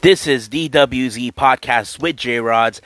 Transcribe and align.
This 0.00 0.28
is 0.28 0.48
DWZ 0.48 1.32
Podcast 1.32 2.00
with 2.00 2.18
J 2.18 2.38
Rods, 2.38 2.80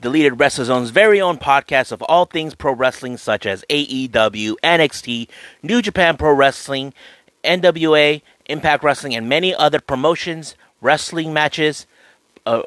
Deleted 0.00 0.38
Wrestler 0.38 0.64
Zone's 0.64 0.90
very 0.90 1.20
own 1.20 1.36
podcast 1.36 1.90
of 1.90 2.02
all 2.02 2.24
things 2.24 2.54
pro 2.54 2.72
wrestling, 2.72 3.16
such 3.16 3.46
as 3.46 3.64
AEW, 3.68 4.54
NXT, 4.62 5.26
New 5.64 5.82
Japan 5.82 6.16
Pro 6.16 6.32
Wrestling, 6.32 6.94
NWA, 7.42 8.22
Impact 8.46 8.84
Wrestling, 8.84 9.12
and 9.16 9.28
many 9.28 9.52
other 9.52 9.80
promotions, 9.80 10.54
wrestling 10.80 11.32
matches, 11.32 11.88
uh, 12.46 12.62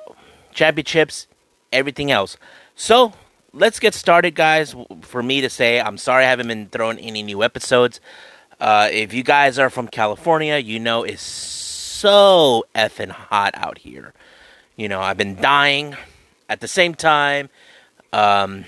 championships, 0.52 1.28
everything 1.72 2.12
else. 2.12 2.36
So, 2.76 3.14
let's 3.54 3.80
get 3.80 3.94
started, 3.94 4.36
guys. 4.36 4.76
For 5.04 5.24
me 5.24 5.40
to 5.40 5.50
say, 5.50 5.80
I'm 5.80 5.98
sorry 5.98 6.26
I 6.26 6.30
haven't 6.32 6.50
been 6.50 6.68
throwing 6.68 7.00
any 7.00 7.24
new 7.24 7.44
episodes. 7.44 8.02
Uh, 8.60 8.90
if 8.92 9.14
you 9.14 9.24
guys 9.24 9.58
are 9.58 9.70
from 9.70 9.88
California, 9.88 10.58
you 10.58 10.82
know 10.82 11.04
it's 11.04 11.22
so 12.06 12.68
effing 12.76 13.10
hot 13.10 13.56
out 13.56 13.80
here. 13.80 14.14
You 14.76 14.88
know, 14.88 15.02
I've 15.02 15.18
been 15.18 15.42
dying. 15.42 15.96
At 16.48 16.62
the 16.62 16.68
same 16.68 16.94
time, 16.94 17.50
um, 18.14 18.66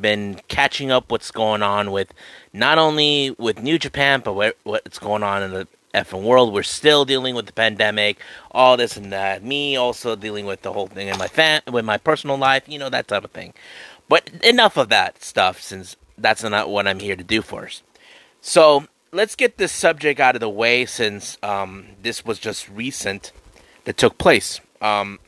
been 0.00 0.40
catching 0.46 0.92
up 0.92 1.10
what's 1.10 1.32
going 1.32 1.64
on 1.64 1.90
with 1.90 2.14
not 2.52 2.78
only 2.78 3.34
with 3.38 3.60
New 3.60 3.76
Japan, 3.76 4.22
but 4.24 4.56
what's 4.62 5.00
going 5.00 5.24
on 5.24 5.42
in 5.42 5.50
the 5.50 5.66
effing 5.92 6.22
world. 6.22 6.54
We're 6.54 6.62
still 6.62 7.04
dealing 7.04 7.34
with 7.34 7.46
the 7.46 7.52
pandemic, 7.52 8.20
all 8.52 8.76
this 8.76 8.96
and 8.96 9.12
that. 9.12 9.42
Me 9.42 9.74
also 9.74 10.14
dealing 10.14 10.46
with 10.46 10.62
the 10.62 10.72
whole 10.72 10.86
thing 10.86 11.08
in 11.08 11.18
my 11.18 11.26
fam- 11.26 11.62
with 11.72 11.84
my 11.84 11.98
personal 11.98 12.38
life, 12.38 12.68
you 12.68 12.78
know 12.78 12.88
that 12.88 13.08
type 13.08 13.24
of 13.24 13.32
thing. 13.32 13.52
But 14.08 14.30
enough 14.44 14.76
of 14.76 14.90
that 14.90 15.24
stuff, 15.24 15.60
since 15.60 15.96
that's 16.16 16.44
not 16.44 16.70
what 16.70 16.86
I'm 16.86 17.00
here 17.00 17.16
to 17.16 17.24
do 17.24 17.42
first. 17.42 17.82
So 18.40 18.86
let's 19.12 19.34
get 19.34 19.58
this 19.58 19.72
subject 19.72 20.20
out 20.20 20.36
of 20.36 20.40
the 20.40 20.48
way, 20.48 20.86
since 20.86 21.38
um, 21.42 21.86
this 22.02 22.24
was 22.24 22.38
just 22.38 22.68
recent 22.68 23.32
that 23.84 23.96
took 23.96 24.18
place. 24.18 24.60
Um, 24.80 25.18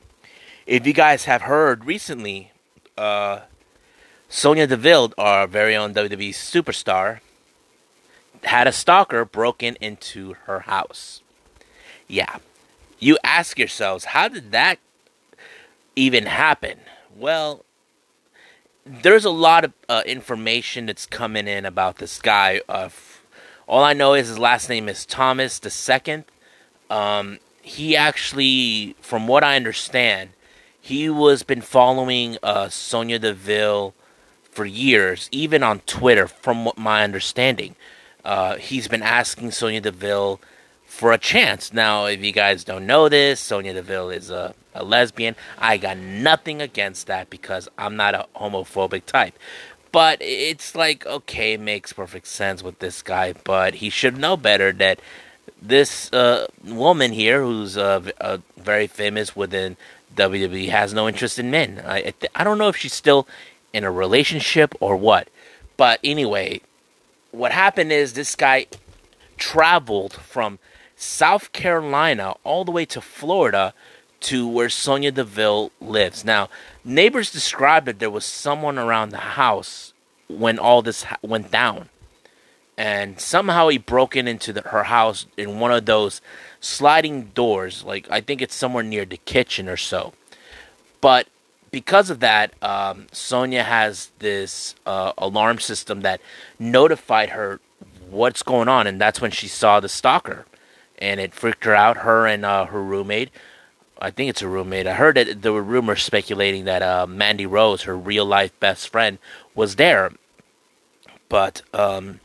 if 0.67 0.87
you 0.87 0.93
guys 0.93 1.25
have 1.25 1.43
heard 1.43 1.85
recently, 1.85 2.53
uh, 2.97 3.41
Sonya 4.29 4.67
Deville, 4.67 5.13
our 5.19 5.47
very 5.47 5.77
own 5.77 5.95
WWE 5.95 6.31
superstar, 6.31 7.21
had 8.45 8.67
a 8.67 8.73
stalker 8.73 9.25
broken 9.25 9.77
into 9.81 10.35
her 10.45 10.61
house. 10.61 11.23
Yeah. 12.09 12.39
You 12.99 13.19
ask 13.25 13.59
yourselves, 13.59 14.07
how 14.07 14.29
did 14.29 14.53
that 14.53 14.79
even 15.97 16.27
happen? 16.27 16.79
Well, 17.17 17.65
there's 18.85 19.25
a 19.25 19.31
lot 19.31 19.65
of 19.65 19.73
uh, 19.89 20.03
information 20.07 20.87
that's 20.87 21.07
coming 21.07 21.47
in 21.47 21.65
about 21.67 21.99
this 21.99 22.21
guy. 22.21 22.61
Uh, 22.69 22.89
all 23.69 23.85
I 23.85 23.93
know 23.93 24.15
is 24.15 24.29
his 24.29 24.39
last 24.39 24.69
name 24.69 24.89
is 24.89 25.07
Thomas 25.07 25.59
the 25.59 25.71
Second. 25.71 26.25
Um, 26.91 27.39
he 27.63 27.97
actually, 27.97 28.97
from 29.01 29.29
what 29.29 29.45
I 29.45 29.57
understand, 29.57 30.31
he 30.81 31.09
was 31.09 31.43
been 31.43 31.61
following 31.61 32.39
uh, 32.43 32.69
Sonya 32.69 33.21
Deville 33.21 33.95
for 34.51 34.65
years, 34.65 35.29
even 35.31 35.63
on 35.63 35.81
Twitter. 35.81 36.27
From 36.27 36.65
what 36.65 36.77
my 36.77 37.05
understanding, 37.05 37.77
uh, 38.25 38.57
he's 38.57 38.89
been 38.89 39.03
asking 39.03 39.53
Sonya 39.53 39.81
Deville 39.81 40.41
for 40.85 41.13
a 41.13 41.19
chance. 41.19 41.73
Now, 41.73 42.07
if 42.07 42.23
you 42.23 42.33
guys 42.33 42.65
don't 42.65 42.87
know 42.87 43.09
this, 43.09 43.41
Sonya 43.41 43.75
Deville 43.75 44.11
is 44.11 44.31
a, 44.31 44.55
a 44.75 44.85
lesbian. 44.85 45.37
I 45.57 45.79
got 45.79 45.97
nothing 45.97 46.61
against 46.61 47.07
that 47.07 47.31
because 47.31 47.69
I'm 47.79 47.97
not 47.97 48.15
a 48.15 48.27
homophobic 48.37 49.07
type. 49.07 49.39
But 49.93 50.19
it's 50.23 50.75
like, 50.75 51.05
okay, 51.05 51.57
makes 51.59 51.93
perfect 51.93 52.27
sense 52.27 52.63
with 52.63 52.79
this 52.79 53.03
guy, 53.03 53.35
but 53.45 53.75
he 53.77 53.91
should 53.91 54.17
know 54.17 54.39
better 54.39 54.73
that 54.73 55.01
this 55.61 56.11
uh, 56.13 56.47
woman 56.65 57.13
here, 57.13 57.43
who's 57.43 57.77
uh, 57.77 58.11
uh, 58.21 58.39
very 58.57 58.87
famous 58.87 59.37
within 59.37 59.77
WWE 60.17 60.69
has 60.71 60.93
no 60.93 61.09
interest 61.09 61.39
in 61.39 61.51
men. 61.51 61.83
I 61.87 62.15
I 62.35 62.45
don't 62.45 62.59
know 62.59 62.69
if 62.69 62.77
she's 62.77 62.93
still 62.93 63.29
in 63.73 63.85
a 63.85 63.91
relationship 63.91 64.75
or 64.81 64.97
what. 64.97 65.29
But 65.77 66.01
anyway, 66.05 66.61
what 67.31 67.53
happened 67.53 67.93
is 67.93 68.13
this 68.13 68.35
guy 68.35 68.67
traveled 69.37 70.15
from 70.15 70.59
South 70.97 71.53
Carolina 71.53 72.35
all 72.45 72.65
the 72.65 72.71
way 72.71 72.85
to 72.87 73.01
Florida 73.01 73.75
to 74.21 74.47
where 74.47 74.69
Sonya 74.69 75.11
Deville 75.11 75.73
lives. 75.81 76.25
Now, 76.25 76.49
neighbors 76.85 77.33
described 77.33 77.87
that 77.87 77.99
there 77.99 78.11
was 78.11 78.25
someone 78.25 78.79
around 78.79 79.11
the 79.11 79.19
house 79.19 79.92
when 80.33 80.59
all 80.59 80.83
this 80.83 81.05
ha- 81.05 81.19
went 81.23 81.51
down. 81.51 81.89
And 82.77 83.21
somehow 83.21 83.69
he 83.69 83.79
broke 83.79 84.17
in 84.17 84.27
into 84.27 84.53
the, 84.53 84.63
her 84.63 84.85
house 84.85 85.27
in 85.37 85.61
one 85.61 85.73
of 85.73 85.87
those 85.87 86.21
sliding 86.61 87.27
doors. 87.35 87.85
Like 87.85 88.11
I 88.11 88.21
think 88.21 88.41
it's 88.41 88.55
somewhere 88.55 88.83
near 88.83 89.05
the 89.05 89.19
kitchen 89.19 89.69
or 89.69 89.77
so. 89.77 90.15
But 91.01 91.29
because 91.71 92.11
of 92.11 92.21
that, 92.21 92.55
um, 92.63 93.07
Sonya 93.13 93.63
has 93.65 94.11
this 94.19 94.75
uh, 94.87 95.13
alarm 95.19 95.59
system 95.59 96.03
that 96.03 96.21
notified 96.59 97.31
her 97.31 97.61
what's 98.11 98.43
going 98.43 98.69
on, 98.69 98.87
and 98.87 99.01
that's 99.01 99.21
when 99.21 99.31
she 99.31 99.49
saw 99.49 99.81
the 99.81 99.89
stalker, 99.89 100.45
and 100.99 101.19
it 101.19 101.35
freaked 101.35 101.65
her 101.65 101.75
out. 101.75 101.99
Her 101.99 102.27
and 102.27 102.45
uh, 102.45 102.67
her 102.67 102.83
roommate. 102.83 103.31
I 104.01 104.11
think 104.11 104.31
it's 104.31 104.43
a 104.43 104.49
roommate. 104.49 104.87
I 104.87 104.95
heard 104.95 105.17
that 105.17 105.43
there 105.43 105.53
were 105.53 105.63
rumors 105.63 106.03
speculating 106.03 106.65
that 106.65 106.83
uh, 106.83 107.07
Mandy 107.07 107.47
Rose, 107.47 107.83
her 107.83 107.97
real 107.97 108.27
life 108.27 108.59
best 108.61 108.89
friend, 108.89 109.19
was 109.55 109.77
there. 109.77 110.13
But 111.33 111.63
um, 111.73 112.21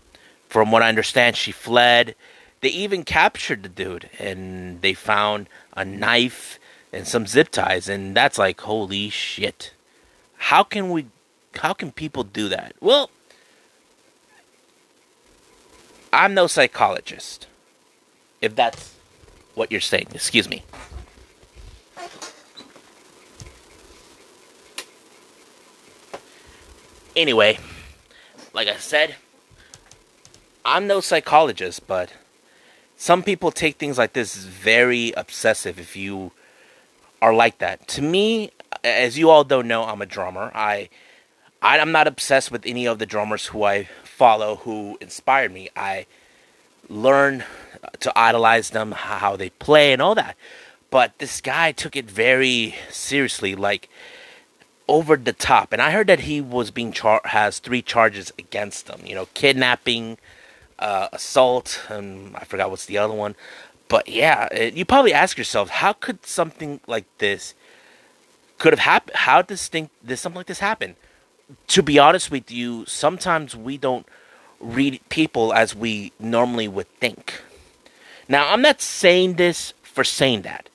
from 0.49 0.69
what 0.69 0.83
I 0.83 0.89
understand, 0.89 1.37
she 1.37 1.53
fled 1.53 2.13
they 2.59 2.67
even 2.67 3.03
captured 3.03 3.63
the 3.63 3.69
dude 3.69 4.09
and 4.19 4.81
they 4.81 4.93
found 4.93 5.47
a 5.71 5.85
knife 5.85 6.59
and 6.91 7.07
some 7.07 7.25
zip 7.25 7.47
ties 7.49 7.87
and 7.87 8.13
that's 8.17 8.37
like 8.37 8.59
holy 8.59 9.09
shit. 9.09 9.71
How 10.35 10.61
can 10.61 10.89
we 10.89 11.05
how 11.55 11.71
can 11.71 11.93
people 11.93 12.25
do 12.25 12.49
that? 12.49 12.75
Well, 12.81 13.09
I'm 16.11 16.33
no 16.33 16.47
psychologist. 16.47 17.47
If 18.41 18.57
that's 18.57 18.93
what 19.55 19.71
you're 19.71 19.79
saying, 19.79 20.07
excuse 20.13 20.49
me. 20.49 20.63
Anyway, 27.15 27.57
like 28.57 28.67
I 28.67 28.77
said, 28.77 29.15
I'm 30.65 30.87
no 30.87 30.99
psychologist, 30.99 31.85
but 31.85 32.11
some 32.95 33.21
people 33.21 33.51
take 33.51 33.77
things 33.77 33.99
like 33.99 34.13
this 34.13 34.35
very 34.35 35.13
obsessive 35.15 35.79
if 35.79 35.95
you 35.95 36.31
are 37.21 37.35
like 37.35 37.59
that. 37.59 37.87
To 37.89 38.01
me, 38.01 38.49
as 38.83 39.15
you 39.15 39.29
all 39.29 39.43
don't 39.43 39.67
know, 39.67 39.83
I'm 39.83 40.01
a 40.01 40.07
drummer. 40.07 40.51
I 40.55 40.89
I'm 41.61 41.91
not 41.91 42.07
obsessed 42.07 42.51
with 42.51 42.65
any 42.65 42.87
of 42.87 42.97
the 42.97 43.05
drummers 43.05 43.45
who 43.45 43.61
I 43.61 43.89
follow 44.03 44.55
who 44.55 44.97
inspired 45.01 45.51
me. 45.51 45.69
I 45.75 46.07
learn 46.89 47.43
to 47.99 48.17
idolize 48.17 48.71
them, 48.71 48.91
how 48.91 49.35
they 49.35 49.51
play 49.51 49.93
and 49.93 50.01
all 50.01 50.15
that. 50.15 50.35
But 50.89 51.19
this 51.19 51.41
guy 51.41 51.73
took 51.73 51.95
it 51.95 52.09
very 52.09 52.73
seriously, 52.89 53.53
like 53.53 53.87
over 54.87 55.17
the 55.17 55.33
top. 55.33 55.73
And 55.73 55.81
I 55.81 55.91
heard 55.91 56.07
that 56.07 56.21
he 56.21 56.41
was 56.41 56.71
being 56.71 56.91
char- 56.91 57.21
has 57.25 57.59
three 57.59 57.81
charges 57.81 58.31
against 58.39 58.89
him. 58.89 59.05
You 59.05 59.15
know, 59.15 59.27
kidnapping, 59.33 60.17
uh, 60.79 61.09
assault, 61.11 61.81
and 61.89 62.35
I 62.35 62.43
forgot 62.43 62.69
what's 62.69 62.85
the 62.85 62.97
other 62.97 63.13
one. 63.13 63.35
But 63.87 64.07
yeah, 64.07 64.45
it, 64.51 64.73
you 64.73 64.85
probably 64.85 65.13
ask 65.13 65.37
yourself, 65.37 65.69
how 65.69 65.93
could 65.93 66.25
something 66.25 66.79
like 66.87 67.05
this 67.19 67.53
could 68.57 68.73
have 68.73 68.79
happened? 68.79 69.15
How 69.17 69.41
does 69.41 69.67
thing 69.67 69.89
this 70.03 70.21
something 70.21 70.37
like 70.37 70.47
this 70.47 70.59
happen? 70.59 70.95
To 71.67 71.81
be 71.81 71.97
honest 71.97 72.29
with 72.29 72.51
you, 72.51 72.85
sometimes 72.85 73.55
we 73.55 73.77
don't 73.77 74.05
read 74.59 74.99
people 75.09 75.53
as 75.53 75.75
we 75.75 76.11
normally 76.19 76.67
would 76.67 76.89
think. 76.99 77.41
Now, 78.27 78.51
I'm 78.51 78.61
not 78.61 78.81
saying 78.81 79.35
this 79.35 79.73
for 79.81 80.03
saying 80.03 80.41
that. 80.41 80.69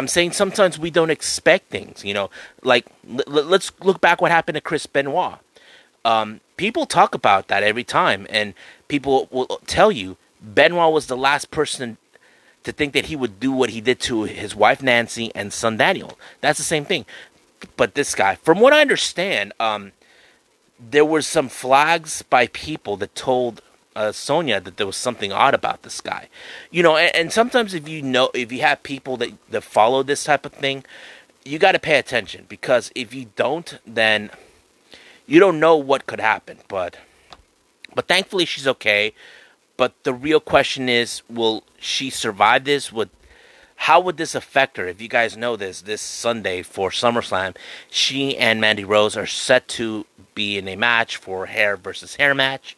I'm 0.00 0.08
saying 0.08 0.32
sometimes 0.32 0.78
we 0.78 0.90
don't 0.90 1.10
expect 1.10 1.68
things, 1.68 2.02
you 2.06 2.14
know, 2.14 2.30
like 2.62 2.86
l- 3.06 3.44
let's 3.44 3.70
look 3.80 4.00
back 4.00 4.22
what 4.22 4.30
happened 4.30 4.54
to 4.54 4.62
Chris 4.62 4.86
Benoit. 4.86 5.34
Um, 6.06 6.40
people 6.56 6.86
talk 6.86 7.14
about 7.14 7.48
that 7.48 7.62
every 7.62 7.84
time, 7.84 8.26
and 8.30 8.54
people 8.88 9.28
will 9.30 9.60
tell 9.66 9.92
you 9.92 10.16
Benoit 10.40 10.90
was 10.90 11.06
the 11.06 11.18
last 11.18 11.50
person 11.50 11.98
to 12.64 12.72
think 12.72 12.94
that 12.94 13.06
he 13.06 13.16
would 13.16 13.38
do 13.38 13.52
what 13.52 13.70
he 13.70 13.82
did 13.82 14.00
to 14.00 14.22
his 14.22 14.56
wife 14.56 14.82
Nancy 14.82 15.30
and 15.34 15.52
son 15.52 15.76
Daniel. 15.76 16.18
That's 16.40 16.58
the 16.58 16.64
same 16.64 16.86
thing. 16.86 17.04
But 17.76 17.94
this 17.94 18.14
guy, 18.14 18.36
from 18.36 18.58
what 18.58 18.72
I 18.72 18.80
understand, 18.80 19.52
um, 19.60 19.92
there 20.78 21.04
were 21.04 21.20
some 21.20 21.50
flags 21.50 22.22
by 22.22 22.46
people 22.46 22.96
that 22.96 23.14
told 23.14 23.60
uh, 23.96 24.12
Sonya 24.12 24.60
that 24.60 24.76
there 24.76 24.86
was 24.86 24.96
something 24.96 25.32
odd 25.32 25.54
about 25.54 25.82
this 25.82 26.00
guy. 26.00 26.28
You 26.70 26.82
know, 26.82 26.96
and, 26.96 27.14
and 27.14 27.32
sometimes 27.32 27.74
if 27.74 27.88
you 27.88 28.02
know, 28.02 28.30
if 28.34 28.52
you 28.52 28.60
have 28.60 28.82
people 28.82 29.16
that, 29.18 29.32
that 29.50 29.62
follow 29.62 30.02
this 30.02 30.24
type 30.24 30.46
of 30.46 30.52
thing, 30.52 30.84
you 31.44 31.58
got 31.58 31.72
to 31.72 31.78
pay 31.78 31.98
attention 31.98 32.46
because 32.48 32.92
if 32.94 33.14
you 33.14 33.26
don't, 33.36 33.78
then 33.86 34.30
you 35.26 35.40
don't 35.40 35.60
know 35.60 35.76
what 35.76 36.06
could 36.06 36.20
happen, 36.20 36.58
but 36.68 36.98
but 37.94 38.06
thankfully 38.06 38.44
she's 38.44 38.68
okay. 38.68 39.12
But 39.76 39.94
the 40.04 40.12
real 40.12 40.40
question 40.40 40.88
is, 40.88 41.22
will 41.28 41.64
she 41.78 42.10
survive 42.10 42.64
this? 42.64 42.92
Would 42.92 43.10
how 43.76 43.98
would 44.00 44.18
this 44.18 44.34
affect 44.34 44.76
her? 44.76 44.86
If 44.86 45.00
you 45.00 45.08
guys 45.08 45.38
know 45.38 45.56
this, 45.56 45.80
this 45.80 46.02
Sunday 46.02 46.60
for 46.60 46.90
SummerSlam, 46.90 47.56
she 47.88 48.36
and 48.36 48.60
Mandy 48.60 48.84
Rose 48.84 49.16
are 49.16 49.26
set 49.26 49.68
to 49.68 50.04
be 50.34 50.58
in 50.58 50.68
a 50.68 50.76
match 50.76 51.16
for 51.16 51.46
hair 51.46 51.78
versus 51.78 52.16
hair 52.16 52.34
match. 52.34 52.76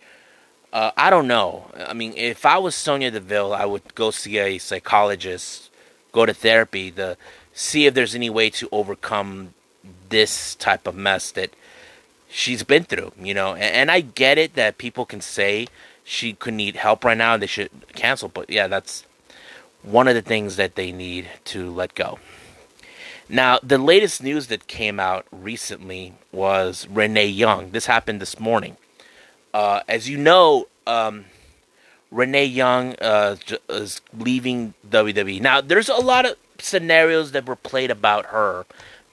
Uh, 0.72 0.90
I 0.96 1.10
don't 1.10 1.28
know. 1.28 1.66
I 1.76 1.92
mean, 1.92 2.14
if 2.16 2.46
I 2.46 2.56
was 2.58 2.74
Sonya 2.74 3.10
Deville, 3.10 3.52
I 3.52 3.66
would 3.66 3.94
go 3.94 4.10
see 4.10 4.38
a 4.38 4.58
psychologist, 4.58 5.70
go 6.12 6.24
to 6.24 6.32
therapy 6.32 6.90
to 6.92 7.16
see 7.52 7.86
if 7.86 7.94
there's 7.94 8.14
any 8.14 8.30
way 8.30 8.48
to 8.50 8.69
overcome 8.72 9.52
this 10.08 10.54
type 10.54 10.86
of 10.86 10.94
mess 10.94 11.30
that 11.32 11.50
she's 12.30 12.62
been 12.62 12.84
through. 12.84 13.12
You 13.20 13.34
know, 13.34 13.52
and, 13.52 13.74
and 13.74 13.90
I 13.90 14.00
get 14.00 14.38
it 14.38 14.54
that 14.54 14.78
people 14.78 15.04
can 15.04 15.20
say 15.20 15.69
she 16.04 16.32
could 16.32 16.54
need 16.54 16.76
help 16.76 17.04
right 17.04 17.16
now 17.16 17.34
and 17.34 17.42
they 17.42 17.46
should 17.46 17.70
cancel, 17.94 18.28
but 18.28 18.48
yeah, 18.48 18.66
that's 18.66 19.04
one 19.82 20.08
of 20.08 20.14
the 20.14 20.22
things 20.22 20.56
that 20.56 20.74
they 20.74 20.92
need 20.92 21.28
to 21.44 21.70
let 21.70 21.94
go. 21.94 22.19
Now, 23.28 23.58
the 23.62 23.78
latest 23.78 24.22
news 24.22 24.48
that 24.48 24.66
came 24.66 25.00
out 25.00 25.26
recently 25.30 26.14
was 26.32 26.86
Renee 26.88 27.28
Young. 27.28 27.70
This 27.70 27.86
happened 27.86 28.20
this 28.20 28.38
morning. 28.38 28.76
Uh, 29.52 29.81
as 29.88 30.08
you 30.08 30.16
know, 30.19 30.66
um, 30.87 31.26
Renee 32.10 32.44
Young 32.46 32.94
uh, 33.00 33.37
is 33.69 34.00
leaving 34.16 34.75
WWE. 34.88 35.40
Now, 35.40 35.60
there's 35.60 35.88
a 35.88 35.96
lot 35.96 36.26
of 36.26 36.37
scenarios 36.58 37.32
that 37.32 37.46
were 37.46 37.56
played 37.56 37.90
about 37.90 38.26
her 38.26 38.66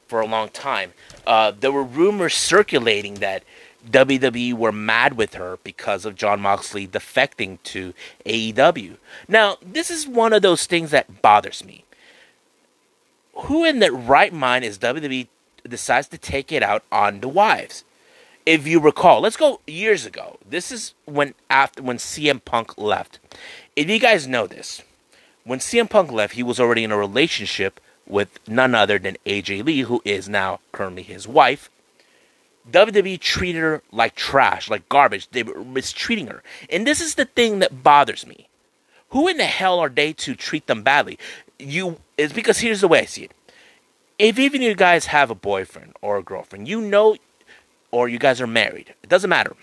for 0.07 0.21
a 0.21 0.25
long 0.25 0.49
time. 0.49 0.93
Uh, 1.25 1.51
there 1.57 1.71
were 1.71 1.83
rumors 1.83 2.33
circulating 2.33 3.15
that 3.15 3.43
WWE 3.89 4.53
were 4.53 4.71
mad 4.71 5.15
with 5.15 5.35
her 5.35 5.57
because 5.63 6.05
of 6.05 6.15
Jon 6.15 6.41
Moxley 6.41 6.87
defecting 6.87 7.57
to 7.63 7.93
AEW. 8.25 8.97
Now, 9.27 9.57
this 9.61 9.89
is 9.89 10.07
one 10.07 10.33
of 10.33 10.41
those 10.41 10.65
things 10.65 10.91
that 10.91 11.21
bothers 11.21 11.63
me. 11.63 11.85
Who 13.33 13.63
in 13.63 13.79
their 13.79 13.93
right 13.93 14.33
mind 14.33 14.65
is 14.65 14.77
WWE 14.79 15.27
decides 15.67 16.09
to 16.09 16.17
take 16.17 16.51
it 16.51 16.61
out 16.61 16.83
on 16.91 17.21
the 17.21 17.29
wives? 17.29 17.85
If 18.49 18.65
you 18.65 18.79
recall, 18.79 19.21
let's 19.21 19.37
go 19.37 19.61
years 19.67 20.07
ago. 20.07 20.39
This 20.43 20.71
is 20.71 20.95
when 21.05 21.35
after 21.51 21.83
when 21.83 21.97
CM 21.97 22.43
Punk 22.43 22.79
left. 22.79 23.19
If 23.75 23.87
you 23.87 23.99
guys 23.99 24.25
know 24.25 24.47
this, 24.47 24.81
when 25.43 25.59
CM 25.59 25.87
Punk 25.87 26.11
left, 26.11 26.33
he 26.33 26.41
was 26.41 26.59
already 26.59 26.83
in 26.83 26.91
a 26.91 26.97
relationship 26.97 27.79
with 28.07 28.39
none 28.47 28.73
other 28.73 28.97
than 28.97 29.17
AJ 29.23 29.63
Lee, 29.63 29.81
who 29.81 30.01
is 30.03 30.27
now 30.27 30.61
currently 30.71 31.03
his 31.03 31.27
wife. 31.27 31.69
WWE 32.71 33.19
treated 33.19 33.59
her 33.59 33.83
like 33.91 34.15
trash, 34.15 34.67
like 34.67 34.89
garbage. 34.89 35.29
They 35.29 35.43
were 35.43 35.63
mistreating 35.63 36.25
her. 36.25 36.41
And 36.71 36.87
this 36.87 37.01
is 37.01 37.13
the 37.13 37.25
thing 37.25 37.59
that 37.59 37.83
bothers 37.83 38.25
me. 38.25 38.49
Who 39.09 39.27
in 39.27 39.37
the 39.37 39.45
hell 39.45 39.77
are 39.77 39.89
they 39.89 40.11
to 40.13 40.33
treat 40.33 40.65
them 40.65 40.81
badly? 40.81 41.19
You 41.59 41.99
it's 42.17 42.33
because 42.33 42.57
here's 42.57 42.81
the 42.81 42.87
way 42.87 43.01
I 43.01 43.05
see 43.05 43.25
it. 43.25 43.31
If 44.17 44.39
even 44.39 44.63
you 44.63 44.73
guys 44.73 45.05
have 45.05 45.29
a 45.29 45.35
boyfriend 45.35 45.93
or 46.01 46.17
a 46.17 46.23
girlfriend, 46.23 46.67
you 46.67 46.81
know 46.81 47.15
or 47.91 48.07
you 48.07 48.19
guys 48.19 48.41
are 48.41 48.47
married, 48.47 48.93
it 49.03 49.09
doesn't 49.09 49.29
matter. 49.29 49.55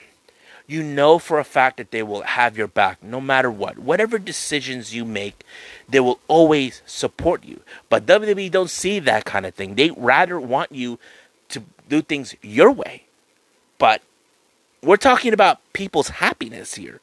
You 0.69 0.83
know 0.83 1.19
for 1.21 1.39
a 1.39 1.45
fact 1.45 1.77
that 1.77 1.93
they 1.93 2.03
will 2.03 2.23
have 2.23 2.59
your 2.59 2.67
back 2.67 3.03
no 3.03 3.21
matter 3.21 3.51
what. 3.51 3.79
Whatever 3.79 4.19
decisions 4.19 4.95
you 4.95 5.05
make, 5.05 5.45
they 5.89 6.01
will 6.01 6.19
always 6.27 6.83
support 6.87 7.45
you. 7.45 7.61
But 7.89 8.07
WWE 8.07 8.51
don't 8.51 8.71
see 8.71 8.99
that 9.01 9.25
kind 9.25 9.47
of 9.47 9.55
thing. 9.55 9.77
They 9.77 9.91
rather 9.91 10.41
want 10.41 10.73
you 10.73 10.99
to 11.51 11.63
do 11.89 12.03
things 12.03 12.35
your 12.43 12.73
way. 12.73 13.05
But 13.79 14.03
we're 14.83 14.97
talking 14.97 15.33
about 15.33 15.61
people's 15.73 16.09
happiness 16.09 16.75
here. 16.75 17.01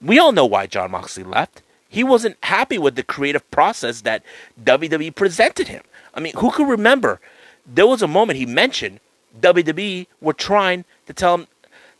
We 0.00 0.18
all 0.18 0.32
know 0.32 0.46
why 0.46 0.66
Jon 0.66 0.90
Moxley 0.90 1.24
left. 1.24 1.62
He 1.88 2.04
wasn't 2.04 2.36
happy 2.42 2.78
with 2.78 2.96
the 2.96 3.02
creative 3.02 3.48
process 3.50 4.02
that 4.02 4.22
WWE 4.62 5.14
presented 5.14 5.68
him. 5.68 5.82
I 6.14 6.20
mean, 6.20 6.34
who 6.36 6.50
could 6.50 6.68
remember? 6.68 7.20
There 7.66 7.86
was 7.86 8.02
a 8.02 8.08
moment 8.08 8.38
he 8.38 8.46
mentioned 8.46 9.00
WWE 9.40 10.06
were 10.20 10.32
trying 10.32 10.84
to 11.06 11.12
tell 11.12 11.34
him 11.34 11.46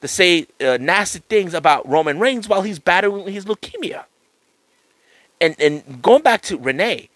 to 0.01 0.09
say 0.09 0.47
uh, 0.61 0.79
nasty 0.81 1.21
things 1.29 1.55
about 1.55 1.89
Roman 1.89 2.19
Reigns 2.19 2.49
while 2.49 2.63
he's 2.63 2.79
battling 2.79 3.33
his 3.33 3.45
leukemia. 3.45 4.05
And 5.41 5.57
and 5.61 6.03
going 6.03 6.23
back 6.23 6.43
to 6.43 6.59
Renee, 6.59 7.09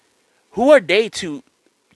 who 0.52 0.70
are 0.70 0.80
they 0.80 1.08
to 1.10 1.42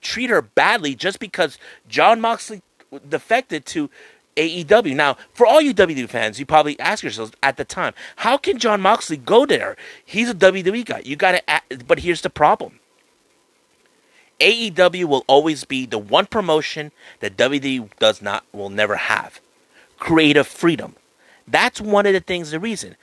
treat 0.01 0.29
her 0.29 0.41
badly 0.41 0.95
just 0.95 1.19
because 1.19 1.57
Jon 1.87 2.19
Moxley 2.19 2.61
defected 3.07 3.65
to 3.67 3.89
AEW. 4.35 4.95
Now, 4.95 5.17
for 5.33 5.45
all 5.45 5.61
you 5.61 5.73
WWE 5.73 6.09
fans, 6.09 6.39
you 6.39 6.45
probably 6.45 6.79
ask 6.79 7.03
yourselves 7.03 7.31
at 7.43 7.57
the 7.57 7.65
time, 7.65 7.93
how 8.17 8.37
can 8.37 8.57
Jon 8.57 8.81
Moxley 8.81 9.17
go 9.17 9.45
there? 9.45 9.75
He's 10.03 10.29
a 10.29 10.33
WWE 10.33 10.85
guy. 10.85 11.01
You 11.05 11.15
got 11.15 11.41
to, 11.47 11.77
but 11.85 11.99
here's 11.99 12.21
the 12.21 12.29
problem. 12.29 12.79
AEW 14.41 15.05
will 15.05 15.23
always 15.27 15.63
be 15.63 15.85
the 15.85 15.99
one 15.99 16.25
promotion 16.25 16.91
that 17.19 17.37
WWE 17.37 17.89
does 17.99 18.21
not, 18.21 18.43
will 18.51 18.69
never 18.69 18.95
have. 18.95 19.39
Creative 19.99 20.47
freedom. 20.47 20.95
That's 21.47 21.79
one 21.79 22.05
of 22.05 22.13
the 22.13 22.19
things, 22.19 22.51
the 22.51 22.59
reason. 22.59 22.95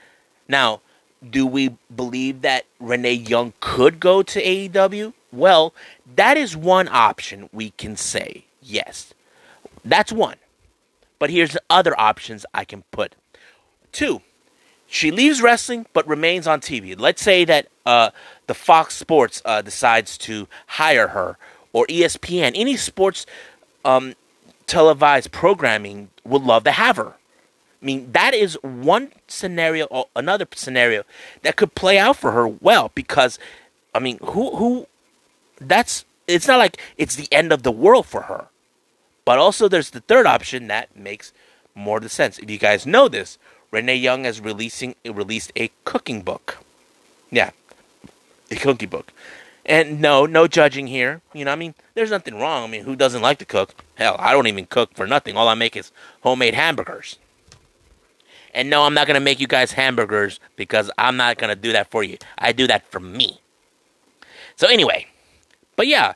Now, 0.48 0.80
do 1.28 1.46
we 1.46 1.76
believe 1.94 2.42
that 2.42 2.64
Renee 2.80 3.12
Young 3.12 3.52
could 3.60 4.00
go 4.00 4.22
to 4.22 4.42
AEW? 4.42 5.12
Well, 5.32 5.74
that 6.16 6.36
is 6.36 6.56
one 6.56 6.88
option 6.88 7.48
we 7.52 7.70
can 7.70 7.96
say 7.96 8.44
yes. 8.62 9.14
That's 9.84 10.12
one. 10.12 10.36
But 11.18 11.30
here's 11.30 11.52
the 11.52 11.62
other 11.70 11.98
options 11.98 12.46
I 12.54 12.64
can 12.64 12.82
put. 12.90 13.14
Two, 13.92 14.22
she 14.86 15.10
leaves 15.10 15.42
wrestling 15.42 15.86
but 15.92 16.06
remains 16.06 16.46
on 16.46 16.60
TV. 16.60 16.98
Let's 16.98 17.22
say 17.22 17.44
that 17.44 17.68
uh, 17.88 18.10
the 18.46 18.54
Fox 18.54 18.94
Sports 18.94 19.40
uh, 19.46 19.62
decides 19.62 20.18
to 20.18 20.46
hire 20.66 21.08
her, 21.08 21.38
or 21.72 21.86
ESPN, 21.86 22.52
any 22.54 22.76
sports 22.76 23.24
um, 23.82 24.14
televised 24.66 25.32
programming 25.32 26.10
would 26.24 26.42
love 26.42 26.64
to 26.64 26.70
have 26.70 26.96
her. 26.98 27.14
I 27.80 27.84
mean, 27.84 28.12
that 28.12 28.34
is 28.34 28.58
one 28.62 29.12
scenario, 29.26 29.86
or 29.86 30.06
another 30.14 30.46
scenario 30.54 31.04
that 31.42 31.56
could 31.56 31.74
play 31.74 31.98
out 31.98 32.16
for 32.16 32.32
her 32.32 32.46
well 32.46 32.90
because, 32.94 33.38
I 33.94 34.00
mean, 34.00 34.18
who 34.18 34.56
who 34.56 34.86
that's 35.58 36.04
it's 36.26 36.46
not 36.46 36.58
like 36.58 36.78
it's 36.98 37.16
the 37.16 37.28
end 37.32 37.52
of 37.52 37.62
the 37.62 37.72
world 37.72 38.04
for 38.04 38.22
her. 38.22 38.48
But 39.24 39.38
also 39.38 39.66
there's 39.66 39.90
the 39.90 40.00
third 40.00 40.26
option 40.26 40.66
that 40.66 40.94
makes 40.94 41.32
more 41.74 42.00
the 42.00 42.08
sense. 42.08 42.38
If 42.38 42.50
you 42.50 42.58
guys 42.58 42.86
know 42.86 43.08
this, 43.08 43.38
Renee 43.70 43.96
Young 43.96 44.24
has 44.24 44.40
releasing 44.40 44.94
released 45.06 45.52
a 45.56 45.70
cooking 45.84 46.20
book. 46.20 46.58
Yeah. 47.30 47.50
A 48.50 48.56
cooking 48.56 48.88
book. 48.88 49.12
And 49.66 50.00
no, 50.00 50.24
no 50.24 50.48
judging 50.48 50.86
here. 50.86 51.20
You 51.34 51.44
know, 51.44 51.52
I 51.52 51.56
mean, 51.56 51.74
there's 51.94 52.10
nothing 52.10 52.38
wrong. 52.38 52.64
I 52.64 52.66
mean, 52.66 52.84
who 52.84 52.96
doesn't 52.96 53.20
like 53.20 53.38
to 53.38 53.44
cook? 53.44 53.74
Hell, 53.96 54.16
I 54.18 54.32
don't 54.32 54.46
even 54.46 54.66
cook 54.66 54.94
for 54.94 55.06
nothing. 55.06 55.36
All 55.36 55.48
I 55.48 55.54
make 55.54 55.76
is 55.76 55.92
homemade 56.22 56.54
hamburgers. 56.54 57.18
And 58.54 58.70
no, 58.70 58.84
I'm 58.84 58.94
not 58.94 59.06
going 59.06 59.14
to 59.14 59.20
make 59.20 59.40
you 59.40 59.46
guys 59.46 59.72
hamburgers 59.72 60.40
because 60.56 60.90
I'm 60.96 61.16
not 61.18 61.36
going 61.36 61.54
to 61.54 61.60
do 61.60 61.72
that 61.72 61.90
for 61.90 62.02
you. 62.02 62.16
I 62.38 62.52
do 62.52 62.66
that 62.66 62.90
for 62.90 62.98
me. 62.98 63.40
So, 64.56 64.66
anyway, 64.66 65.06
but 65.76 65.86
yeah, 65.86 66.14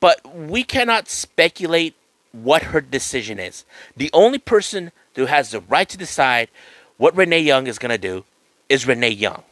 but 0.00 0.20
we 0.34 0.64
cannot 0.64 1.08
speculate 1.08 1.94
what 2.32 2.64
her 2.64 2.80
decision 2.80 3.38
is. 3.38 3.64
The 3.96 4.10
only 4.12 4.38
person 4.38 4.90
who 5.14 5.26
has 5.26 5.50
the 5.50 5.60
right 5.60 5.88
to 5.88 5.96
decide 5.96 6.48
what 6.96 7.16
Renee 7.16 7.40
Young 7.40 7.66
is 7.66 7.78
going 7.78 7.90
to 7.90 7.98
do 7.98 8.24
is 8.68 8.86
Renee 8.86 9.10
Young. 9.10 9.44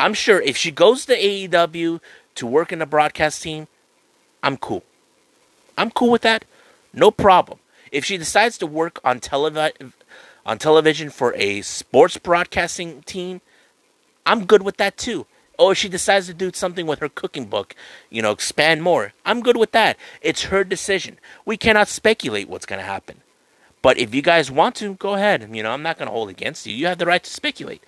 I'm 0.00 0.14
sure 0.14 0.40
if 0.40 0.56
she 0.56 0.70
goes 0.70 1.04
to 1.06 1.16
AEW 1.16 2.00
to 2.36 2.46
work 2.46 2.72
in 2.72 2.78
the 2.78 2.86
broadcast 2.86 3.42
team, 3.42 3.68
I'm 4.42 4.56
cool. 4.56 4.82
I'm 5.76 5.90
cool 5.90 6.10
with 6.10 6.22
that. 6.22 6.44
No 6.92 7.10
problem. 7.10 7.58
If 7.92 8.04
she 8.04 8.16
decides 8.16 8.58
to 8.58 8.66
work 8.66 8.98
on 9.04 9.20
televi- 9.20 9.92
on 10.46 10.58
television 10.58 11.10
for 11.10 11.34
a 11.36 11.60
sports 11.62 12.16
broadcasting 12.16 13.02
team, 13.02 13.40
I'm 14.24 14.46
good 14.46 14.62
with 14.62 14.78
that 14.78 14.96
too 14.96 15.26
or 15.60 15.72
if 15.72 15.78
she 15.78 15.90
decides 15.90 16.26
to 16.26 16.32
do 16.32 16.50
something 16.54 16.86
with 16.86 17.00
her 17.00 17.08
cooking 17.10 17.44
book, 17.44 17.74
you 18.08 18.22
know, 18.22 18.30
expand 18.30 18.82
more. 18.82 19.12
I'm 19.26 19.42
good 19.42 19.58
with 19.58 19.72
that. 19.72 19.98
It's 20.22 20.44
her 20.44 20.64
decision. 20.64 21.18
We 21.44 21.58
cannot 21.58 21.88
speculate 21.88 22.48
what's 22.48 22.64
going 22.64 22.80
to 22.80 22.86
happen. 22.86 23.20
But 23.82 23.98
if 23.98 24.14
you 24.14 24.22
guys 24.22 24.50
want 24.50 24.74
to, 24.76 24.94
go 24.94 25.14
ahead. 25.14 25.46
You 25.54 25.62
know, 25.62 25.72
I'm 25.72 25.82
not 25.82 25.98
going 25.98 26.08
to 26.08 26.12
hold 26.12 26.30
against 26.30 26.66
you. 26.66 26.74
You 26.74 26.86
have 26.86 26.96
the 26.96 27.04
right 27.04 27.22
to 27.22 27.30
speculate. 27.30 27.84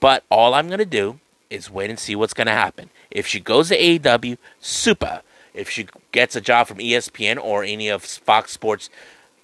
But 0.00 0.24
all 0.30 0.54
I'm 0.54 0.68
going 0.68 0.78
to 0.78 0.86
do 0.86 1.20
is 1.50 1.70
wait 1.70 1.90
and 1.90 1.98
see 1.98 2.16
what's 2.16 2.34
going 2.34 2.46
to 2.46 2.52
happen. 2.52 2.90
If 3.10 3.26
she 3.26 3.40
goes 3.40 3.68
to 3.68 3.78
AEW, 3.78 4.38
super. 4.60 5.22
If 5.52 5.68
she 5.68 5.88
gets 6.12 6.36
a 6.36 6.40
job 6.40 6.68
from 6.68 6.78
ESPN 6.78 7.42
or 7.42 7.64
any 7.64 7.88
of 7.88 8.04
Fox 8.04 8.52
Sports 8.52 8.88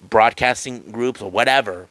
broadcasting 0.01 0.91
groups 0.91 1.21
or 1.21 1.29
whatever, 1.29 1.89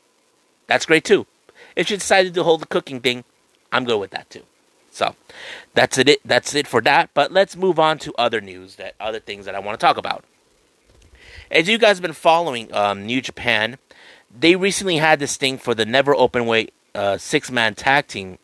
that's 0.66 0.86
great 0.86 1.04
too. 1.04 1.26
If 1.74 1.88
she 1.88 1.96
decided 1.96 2.34
to 2.34 2.42
hold 2.42 2.62
the 2.62 2.66
cooking 2.66 3.00
thing, 3.00 3.24
I'm 3.70 3.84
good 3.84 3.98
with 3.98 4.10
that 4.12 4.30
too. 4.30 4.44
So 4.90 5.14
that's 5.74 5.98
it. 5.98 6.20
That's 6.24 6.54
it 6.54 6.66
for 6.66 6.80
that. 6.80 7.10
But 7.12 7.30
let's 7.30 7.54
move 7.54 7.78
on 7.78 7.98
to 7.98 8.14
other 8.16 8.40
news, 8.40 8.76
that 8.76 8.94
other 8.98 9.20
things 9.20 9.44
that 9.44 9.54
I 9.54 9.58
want 9.58 9.78
to 9.78 9.84
talk 9.84 9.98
about. 9.98 10.24
As 11.50 11.68
you 11.68 11.76
guys 11.76 11.98
have 11.98 12.02
been 12.02 12.12
following 12.12 12.72
um, 12.72 13.04
New 13.04 13.20
Japan, 13.20 13.76
they 14.34 14.56
recently 14.56 14.96
had 14.96 15.18
this 15.18 15.36
thing 15.36 15.58
for 15.58 15.74
the 15.74 15.84
NEVER 15.84 16.14
Openweight 16.14 16.70
uh, 16.94 17.18
six 17.18 17.50
man 17.50 17.74
tag 17.74 18.06
team 18.06 18.38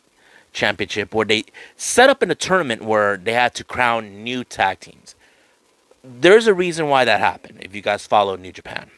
Championship 0.53 1.13
where 1.13 1.25
they 1.25 1.45
set 1.75 2.09
up 2.09 2.23
in 2.23 2.31
a 2.31 2.35
tournament 2.35 2.83
where 2.83 3.17
they 3.17 3.33
had 3.33 3.53
to 3.55 3.63
crown 3.63 4.23
new 4.23 4.43
tag 4.43 4.79
teams. 4.79 5.15
There's 6.03 6.47
a 6.47 6.53
reason 6.53 6.87
why 6.87 7.05
that 7.05 7.19
happened. 7.19 7.59
If 7.61 7.73
you 7.75 7.81
guys 7.81 8.05
follow 8.05 8.35
New 8.35 8.51
Japan, 8.51 8.91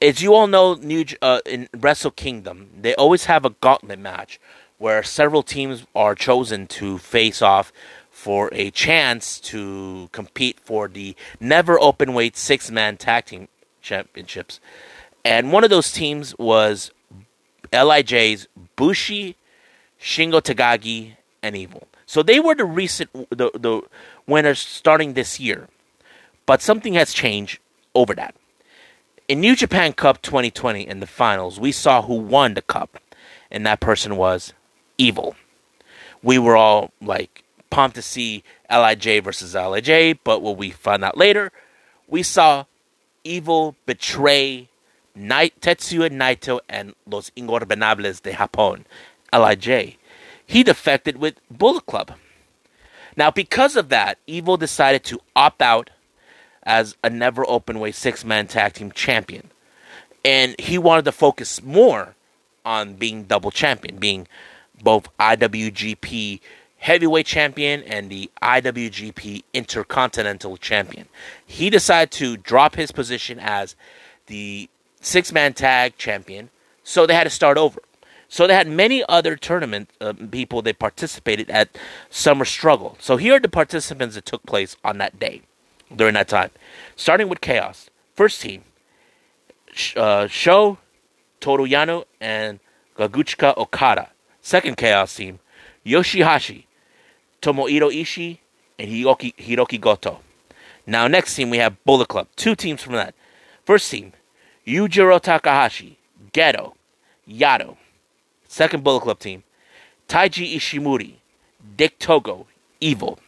as 0.00 0.22
you 0.22 0.34
all 0.34 0.46
know, 0.46 0.74
New 0.74 1.04
uh, 1.22 1.40
in 1.46 1.68
Wrestle 1.76 2.10
Kingdom, 2.10 2.70
they 2.78 2.94
always 2.96 3.26
have 3.26 3.44
a 3.44 3.50
gauntlet 3.50 3.98
match 3.98 4.40
where 4.78 5.02
several 5.02 5.42
teams 5.42 5.86
are 5.94 6.14
chosen 6.14 6.66
to 6.66 6.98
face 6.98 7.40
off 7.40 7.72
for 8.10 8.50
a 8.52 8.70
chance 8.70 9.38
to 9.40 10.08
compete 10.12 10.58
for 10.60 10.88
the 10.88 11.14
NEVER 11.40 11.78
Openweight 11.78 12.36
six 12.36 12.70
man 12.70 12.96
tag 12.96 13.26
team 13.26 13.48
championships. 13.80 14.60
And 15.24 15.52
one 15.52 15.64
of 15.64 15.70
those 15.70 15.92
teams 15.92 16.36
was 16.36 16.90
LIJ's 17.72 18.48
Bushi, 18.76 19.36
Shingo 20.02 20.42
Takagi, 20.42 21.16
and 21.42 21.56
Evil. 21.56 21.88
So 22.06 22.22
they 22.22 22.40
were 22.40 22.54
the 22.54 22.64
recent 22.64 23.10
the, 23.30 23.50
the 23.54 23.82
winners 24.26 24.58
starting 24.58 25.14
this 25.14 25.40
year. 25.40 25.68
But 26.44 26.60
something 26.60 26.94
has 26.94 27.12
changed 27.12 27.60
over 27.94 28.14
that. 28.14 28.34
In 29.28 29.40
New 29.40 29.54
Japan 29.54 29.92
Cup 29.92 30.20
2020 30.22 30.86
in 30.86 31.00
the 31.00 31.06
finals, 31.06 31.58
we 31.58 31.72
saw 31.72 32.02
who 32.02 32.14
won 32.14 32.54
the 32.54 32.62
cup, 32.62 32.98
and 33.50 33.64
that 33.64 33.80
person 33.80 34.16
was 34.16 34.52
Evil. 34.98 35.36
We 36.22 36.38
were 36.38 36.56
all 36.56 36.92
like 37.00 37.44
pumped 37.70 37.96
to 37.96 38.02
see 38.02 38.44
LIJ 38.70 39.24
versus 39.24 39.54
LIJ, 39.54 40.18
but 40.22 40.42
what 40.42 40.56
we 40.56 40.70
found 40.70 41.04
out 41.04 41.16
later, 41.16 41.50
we 42.06 42.22
saw 42.22 42.66
Evil 43.24 43.76
betray 43.86 44.68
Night, 45.14 45.60
Tetsuya 45.60 46.10
Naito 46.10 46.60
and 46.68 46.94
Los 47.06 47.30
Ingobernables 47.30 48.22
de 48.22 48.32
Japón, 48.32 48.84
LIJ. 49.32 49.96
He 50.46 50.62
defected 50.62 51.16
with 51.16 51.40
Bullet 51.50 51.86
Club. 51.86 52.12
Now, 53.16 53.30
because 53.30 53.76
of 53.76 53.88
that, 53.90 54.18
Evil 54.26 54.56
decided 54.56 55.04
to 55.04 55.20
opt 55.36 55.62
out 55.62 55.90
as 56.62 56.96
a 57.02 57.10
NEVER 57.10 57.44
Openweight 57.44 57.94
six 57.94 58.24
man 58.24 58.46
tag 58.46 58.74
team 58.74 58.92
champion. 58.92 59.50
And 60.24 60.54
he 60.58 60.78
wanted 60.78 61.04
to 61.06 61.12
focus 61.12 61.62
more 61.62 62.14
on 62.64 62.94
being 62.94 63.24
double 63.24 63.50
champion, 63.50 63.96
being 63.96 64.28
both 64.82 65.08
IWGP 65.18 66.40
heavyweight 66.78 67.26
champion 67.26 67.82
and 67.84 68.10
the 68.10 68.30
IWGP 68.42 69.44
Intercontinental 69.52 70.56
champion. 70.56 71.08
He 71.46 71.70
decided 71.70 72.10
to 72.12 72.36
drop 72.36 72.74
his 72.74 72.90
position 72.90 73.38
as 73.40 73.76
the 74.26 74.68
six 75.00 75.32
man 75.32 75.54
tag 75.54 75.96
champion, 75.96 76.50
so 76.82 77.06
they 77.06 77.14
had 77.14 77.24
to 77.24 77.30
start 77.30 77.58
over. 77.58 77.80
So 78.32 78.46
they 78.46 78.54
had 78.54 78.66
many 78.66 79.04
other 79.10 79.36
tournament 79.36 79.90
uh, 80.00 80.14
people 80.30 80.62
that 80.62 80.78
participated 80.78 81.50
at 81.50 81.68
Summer 82.08 82.46
Struggle. 82.46 82.96
So 82.98 83.18
here 83.18 83.34
are 83.34 83.38
the 83.38 83.46
participants 83.46 84.14
that 84.14 84.24
took 84.24 84.42
place 84.46 84.74
on 84.82 84.96
that 84.96 85.18
day 85.18 85.42
during 85.94 86.14
that 86.14 86.28
time. 86.28 86.48
Starting 86.96 87.28
with 87.28 87.42
Chaos. 87.42 87.90
First 88.14 88.40
team, 88.40 88.64
uh, 89.96 90.28
Sho, 90.28 90.78
and 91.42 92.60
Kazuchika 92.96 93.54
Okada. 93.58 94.12
Second 94.40 94.78
Chaos 94.78 95.14
team, 95.14 95.38
Yoshihashi, 95.84 96.64
Tomohiro 97.42 97.92
Ishii, 97.92 98.38
and 98.78 98.88
Hiroki, 98.90 99.36
Hiroki 99.36 99.78
Goto. 99.78 100.20
Now, 100.86 101.06
next 101.06 101.34
team, 101.34 101.50
we 101.50 101.58
have 101.58 101.84
Bullet 101.84 102.08
Club. 102.08 102.28
Two 102.36 102.54
teams 102.54 102.80
from 102.80 102.94
that. 102.94 103.14
First 103.66 103.90
team, 103.90 104.14
Yujiro 104.66 105.20
Takahashi, 105.20 105.98
Gedo, 106.32 106.72
Jado. 107.28 107.76
Second 108.52 108.84
Bullet 108.84 109.00
Club 109.00 109.18
team, 109.18 109.44
Taiji 110.08 110.54
Ishimori, 110.54 111.14
Dick 111.78 111.98
Togo, 111.98 112.46
Evil. 112.80 113.18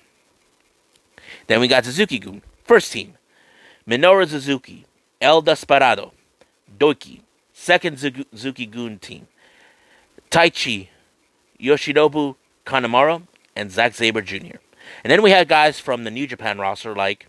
Then 1.47 1.61
we 1.61 1.67
got 1.67 1.87
Suzuki 1.87 2.19
Gun. 2.19 2.43
First 2.65 2.93
team, 2.93 3.15
Minoru 3.89 4.29
Suzuki, 4.29 4.85
El 5.23 5.41
Desperado, 5.41 6.13
Douki. 6.79 7.23
Second 7.55 7.99
Suzuki 7.99 8.67
Gun 8.67 8.99
team, 8.99 9.27
Taichi, 10.31 10.89
Yoshinobu 11.59 12.37
Kanemaru, 12.67 13.23
and 13.57 13.73
Zack 13.73 13.95
Sabre 13.95 14.21
Jr. 14.21 14.59
And 15.03 15.11
then 15.11 15.23
we 15.23 15.31
had 15.31 15.49
guys 15.49 15.81
from 15.81 16.05
the 16.05 16.11
New 16.11 16.27
Japan 16.27 16.59
roster 16.59 16.95
like 16.95 17.29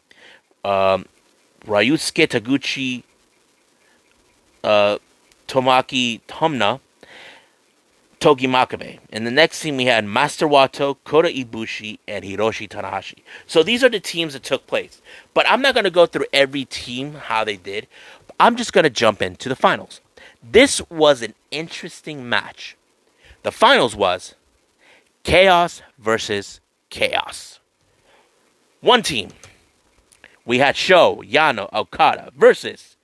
um, 0.65 1.05
Ryusuke 1.65 2.27
Taguchi, 2.27 3.03
uh, 4.65 4.97
Tomoaki 5.47 6.19
Honma, 6.27 6.81
Togi 8.25 8.47
Makabe. 8.47 8.97
And 9.11 9.27
the 9.27 9.29
next 9.29 9.61
team 9.61 9.77
we 9.77 9.85
had 9.85 10.03
Master 10.03 10.47
Wato, 10.47 10.97
Kota 11.03 11.27
Ibushi, 11.27 11.99
and 12.07 12.25
Hiroshi 12.25 12.67
Tanahashi. 12.67 13.19
So 13.45 13.61
these 13.61 13.83
are 13.83 13.89
the 13.89 13.99
teams 13.99 14.33
that 14.33 14.41
took 14.41 14.65
place. 14.65 14.99
But 15.35 15.47
I'm 15.47 15.61
not 15.61 15.75
going 15.75 15.83
to 15.83 15.91
go 15.91 16.07
through 16.07 16.25
every 16.33 16.65
team, 16.65 17.13
how 17.13 17.43
they 17.43 17.55
did. 17.55 17.85
I'm 18.39 18.55
just 18.55 18.73
going 18.73 18.83
to 18.83 18.89
jump 18.89 19.21
into 19.21 19.47
the 19.47 19.55
finals. 19.55 20.01
This 20.41 20.81
was 20.89 21.21
an 21.21 21.35
interesting 21.51 22.27
match. 22.27 22.75
The 23.43 23.51
finals 23.51 23.95
was 23.95 24.33
Chaos 25.21 25.83
versus 25.99 26.61
Chaos. 26.89 27.59
One 28.81 29.03
team. 29.03 29.29
We 30.45 30.57
had 30.57 30.75
Sho, 30.75 31.21
Yano, 31.23 31.71
Okada 31.71 32.31
versus 32.35 32.97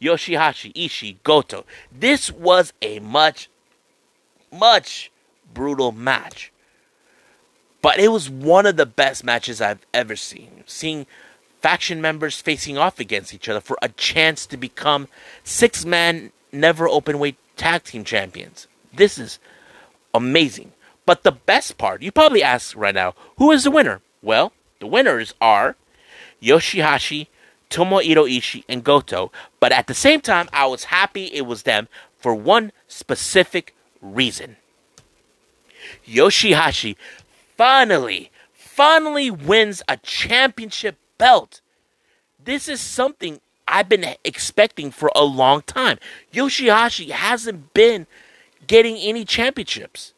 Yoshihashi, 0.00 0.72
Ishii, 0.74 1.16
Goto. 1.24 1.64
This 1.90 2.30
was 2.30 2.72
a 2.80 3.00
much, 3.00 3.49
much 4.52 5.10
brutal 5.52 5.92
match. 5.92 6.52
But 7.82 7.98
it 7.98 8.08
was 8.08 8.28
one 8.28 8.66
of 8.66 8.76
the 8.76 8.86
best 8.86 9.24
matches 9.24 9.60
I've 9.60 9.84
ever 9.94 10.16
seen. 10.16 10.64
Seeing 10.66 11.06
faction 11.60 12.00
members 12.00 12.40
facing 12.40 12.76
off 12.78 12.98
against 13.00 13.34
each 13.34 13.48
other 13.48 13.60
for 13.60 13.78
a 13.82 13.88
chance 13.90 14.46
to 14.46 14.56
become 14.56 15.08
six 15.44 15.84
man, 15.84 16.32
NEVER 16.52 16.88
Openweight 16.88 17.36
tag 17.56 17.84
team 17.84 18.04
champions. 18.04 18.66
This 18.92 19.18
is 19.18 19.38
amazing. 20.14 20.72
But 21.06 21.22
the 21.22 21.32
best 21.32 21.78
part, 21.78 22.02
you 22.02 22.12
probably 22.12 22.42
ask 22.42 22.76
right 22.76 22.94
now, 22.94 23.14
who 23.38 23.50
is 23.50 23.64
the 23.64 23.70
winner? 23.70 24.00
Well, 24.22 24.52
the 24.78 24.86
winners 24.86 25.34
are 25.40 25.76
Yoshihashi, 26.42 27.28
Tomohiro 27.70 28.30
Ishii, 28.30 28.64
and 28.68 28.84
Goto. 28.84 29.32
But 29.58 29.72
at 29.72 29.86
the 29.86 29.94
same 29.94 30.20
time, 30.20 30.48
I 30.52 30.66
was 30.66 30.84
happy 30.84 31.26
it 31.26 31.46
was 31.46 31.62
them 31.62 31.88
for 32.18 32.34
one 32.34 32.72
specific 32.88 33.74
reason. 34.00 34.56
Yoshihashi 36.06 36.96
finally, 37.56 38.30
finally 38.52 39.30
wins 39.30 39.82
a 39.88 39.96
championship 39.98 40.96
belt. 41.18 41.60
This 42.42 42.68
is 42.68 42.80
something 42.80 43.40
I've 43.66 43.88
been 43.88 44.04
expecting 44.24 44.90
for 44.90 45.10
a 45.14 45.24
long 45.24 45.62
time. 45.62 45.98
Yoshihashi 46.32 47.10
hasn't 47.10 47.72
been 47.74 48.06
getting 48.66 48.96
any 48.96 49.24
championships 49.24 50.12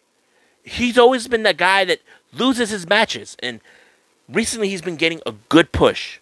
he's 0.62 0.98
always 0.98 1.28
been 1.28 1.42
the 1.42 1.54
guy 1.54 1.84
that 1.84 2.00
loses 2.32 2.70
his 2.70 2.88
matches, 2.88 3.36
and 3.40 3.60
recently 4.28 4.68
he's 4.68 4.82
been 4.82 4.96
getting 4.96 5.20
a 5.26 5.32
good 5.48 5.72
push, 5.72 6.18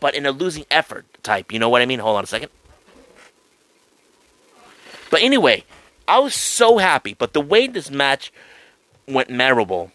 but 0.00 0.14
in 0.14 0.26
a 0.26 0.30
losing 0.30 0.66
effort 0.70 1.06
type. 1.22 1.52
You 1.52 1.58
know 1.58 1.68
what 1.68 1.82
I 1.82 1.86
mean? 1.86 2.00
Hold 2.00 2.18
on 2.18 2.24
a 2.24 2.26
second. 2.26 2.50
But 5.10 5.22
anyway, 5.22 5.64
I 6.08 6.18
was 6.18 6.34
so 6.34 6.78
happy. 6.78 7.14
But 7.14 7.32
the 7.32 7.40
way 7.40 7.66
this 7.66 7.90
match 7.90 8.32
went 9.06 9.30
memorable, 9.30 9.92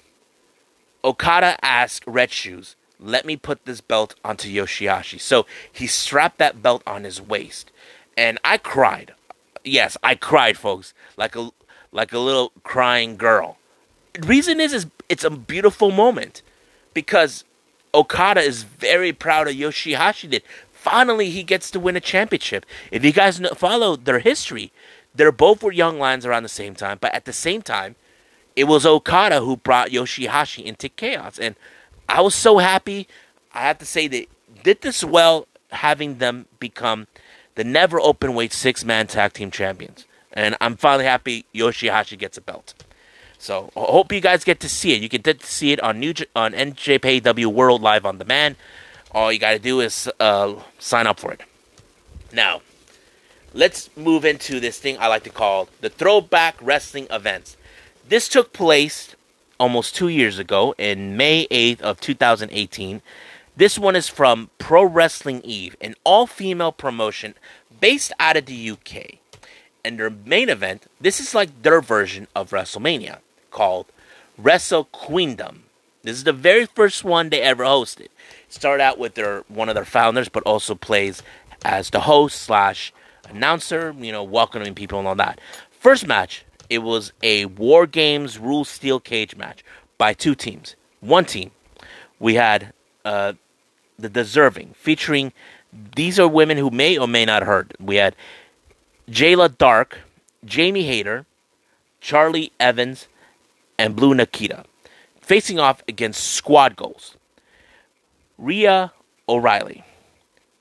Okada 1.04 1.58
asked 1.62 2.06
Red 2.08 2.32
Shoes, 2.32 2.76
let 3.00 3.26
me 3.26 3.36
put 3.36 3.66
this 3.66 3.82
belt 3.82 4.16
onto 4.24 4.48
Yoshihashi. 4.50 5.20
So 5.20 5.46
he 5.72 5.88
strapped 5.88 6.38
that 6.38 6.62
belt 6.62 6.84
on 6.88 7.04
his 7.04 7.22
waist. 7.22 7.72
And 8.16 8.40
I 8.46 8.58
cried. 8.58 9.14
Yes, 9.66 9.98
I 10.04 10.16
cried, 10.16 10.58
folks, 10.58 10.94
like 11.18 11.36
a 11.36 11.50
like 11.92 12.14
a 12.14 12.20
little 12.20 12.52
crying 12.64 13.18
girl 13.18 13.58
reason 14.22 14.60
is 14.60 14.74
is 14.74 14.88
it's 15.10 15.24
a 15.24 15.30
beautiful 15.30 15.92
moment 15.92 16.42
because 16.94 17.44
Okada 17.94 18.42
is 18.42 18.64
very 18.64 19.12
proud 19.12 19.48
of 19.48 19.56
Yoshihashi. 19.56 20.30
Did 20.30 20.44
finally 20.72 21.30
he 21.30 21.44
gets 21.44 21.72
to 21.72 21.80
win 21.80 21.96
a 21.96 22.02
championship. 22.02 22.66
If 22.92 23.04
you 23.04 23.12
guys 23.12 23.40
know, 23.40 23.50
follow 23.50 23.96
their 23.96 24.20
history, 24.20 24.72
they're 25.16 25.32
both 25.32 25.64
were 25.64 25.72
young 25.72 26.00
lions 26.00 26.26
around 26.26 26.44
the 26.44 26.50
same 26.50 26.76
time, 26.76 26.98
but 27.00 27.14
at 27.14 27.26
the 27.26 27.34
same 27.34 27.62
time, 27.62 27.96
it 28.56 28.66
was 28.66 28.86
Okada 28.86 29.42
who 29.42 29.58
brought 29.58 29.90
Yoshihashi 29.90 30.64
into 30.64 30.90
chaos, 30.90 31.40
and 31.40 31.56
I 32.08 32.22
was 32.22 32.36
so 32.36 32.58
happy. 32.58 33.08
I 33.54 33.62
have 33.62 33.80
to 33.80 33.86
say 33.86 34.08
they 34.08 34.28
did 34.64 34.82
this 34.82 35.04
well, 35.04 35.48
having 35.72 36.18
them 36.18 36.46
become 36.60 37.08
the 37.56 37.64
NEVER 37.64 38.00
Openweight 38.00 38.54
six 38.54 38.84
man 38.84 39.08
tag 39.08 39.34
team 39.34 39.52
champions, 39.52 40.06
and 40.32 40.56
I'm 40.62 40.76
finally 40.76 41.06
happy 41.06 41.46
Yoshihashi 41.54 42.18
gets 42.18 42.38
a 42.38 42.42
belt. 42.42 42.74
So 43.38 43.72
I 43.76 43.82
hope 43.82 44.12
you 44.12 44.22
guys 44.22 44.44
get 44.44 44.60
to 44.62 44.70
see 44.70 44.94
it. 44.94 45.02
You 45.02 45.10
can 45.10 45.22
get 45.22 45.44
see 45.44 45.74
it 45.74 45.82
on 45.82 46.00
New 46.00 46.14
on 46.36 46.54
NJPW 46.54 47.48
World 47.48 47.82
Live 47.82 48.06
on 48.06 48.18
Demand. 48.18 48.56
All 49.12 49.32
you 49.32 49.40
got 49.40 49.52
to 49.52 49.60
do 49.60 49.82
is 49.82 50.10
uh, 50.20 50.56
sign 50.80 51.08
up 51.08 51.20
for 51.20 51.34
it. 51.34 51.42
Now, 52.32 52.62
let's 53.54 53.90
move 53.96 54.26
into 54.26 54.60
this 54.60 54.80
thing 54.80 54.98
I 55.00 55.08
like 55.08 55.24
to 55.24 55.30
call 55.30 55.70
the 55.82 55.90
throwback 55.90 56.56
wrestling 56.62 57.08
events. 57.10 57.56
This 58.08 58.28
took 58.28 58.52
place 58.52 59.16
almost 59.60 59.96
two 59.96 60.08
years 60.08 60.40
ago 60.40 60.74
in 60.78 61.16
May 61.16 61.48
8th 61.48 61.82
of 61.82 62.00
2018. 62.02 63.02
This 63.56 63.78
one 63.78 63.96
is 63.96 64.10
from 64.10 64.50
Pro 64.58 64.84
Wrestling 64.84 65.42
Eve, 65.44 65.76
an 65.80 65.96
all-female 66.04 66.72
promotion 66.72 67.36
based 67.80 68.12
out 68.20 68.36
of 68.36 68.48
the 68.48 68.72
UK. 68.72 69.20
And 69.86 70.00
their 70.00 70.10
main 70.10 70.50
event, 70.50 70.88
this 71.00 71.20
is 71.20 71.36
like 71.36 71.62
their 71.62 71.82
version 71.82 72.28
of 72.36 72.50
WrestleMania, 72.50 73.20
called 73.52 73.86
Wrestle 74.38 74.86
Queendom. 74.86 75.64
This 76.02 76.18
is 76.18 76.24
the 76.24 76.34
very 76.34 76.66
first 76.66 77.04
one 77.04 77.30
they 77.30 77.42
ever 77.42 77.64
hosted. 77.64 78.08
Start 78.50 78.82
out 78.82 78.98
with 78.98 79.14
their 79.16 79.42
one 79.48 79.70
of 79.70 79.76
their 79.76 79.86
founders, 79.86 80.30
but 80.30 80.44
also 80.44 80.76
plays 80.76 81.22
as 81.64 81.90
the 81.90 82.02
host 82.02 82.42
slash 82.42 82.92
announcer, 83.30 83.96
you 84.00 84.12
know, 84.12 84.24
welcoming 84.24 84.76
people 84.76 85.00
and 85.00 85.08
all 85.08 85.16
that. 85.16 85.40
First 85.72 86.08
match, 86.08 86.46
it 86.70 86.80
was 86.80 87.14
a 87.22 87.46
War 87.46 87.86
Games 87.86 88.38
Rule 88.38 88.66
Steel 88.66 89.00
Cage 89.00 89.36
match 89.36 89.64
by 89.98 90.14
two 90.14 90.36
teams. 90.36 90.76
One 91.02 91.26
team, 91.26 91.52
we 92.20 92.36
had 92.36 92.74
uh, 93.06 93.34
the 94.00 94.10
Deserving, 94.10 94.74
featuring 94.76 95.34
these 95.96 96.20
are 96.20 96.28
women 96.28 96.58
who 96.58 96.70
may 96.70 96.98
or 96.98 97.08
may 97.08 97.26
not 97.26 97.44
heard. 97.44 97.74
We 97.80 97.98
had 97.98 98.16
Jayla 99.10 99.58
Dark, 99.58 100.00
Jamie 100.46 100.84
Hayter, 100.84 101.26
Charlie 102.00 102.52
Evans, 102.60 103.08
and 103.78 103.96
Blue 103.96 104.14
Nikita, 104.14 104.66
facing 105.22 105.60
off 105.60 105.84
against 105.88 106.24
Squad 106.24 106.76
Goals. 106.76 107.18
Rhea 108.38 108.92
O'Reilly, 109.28 109.84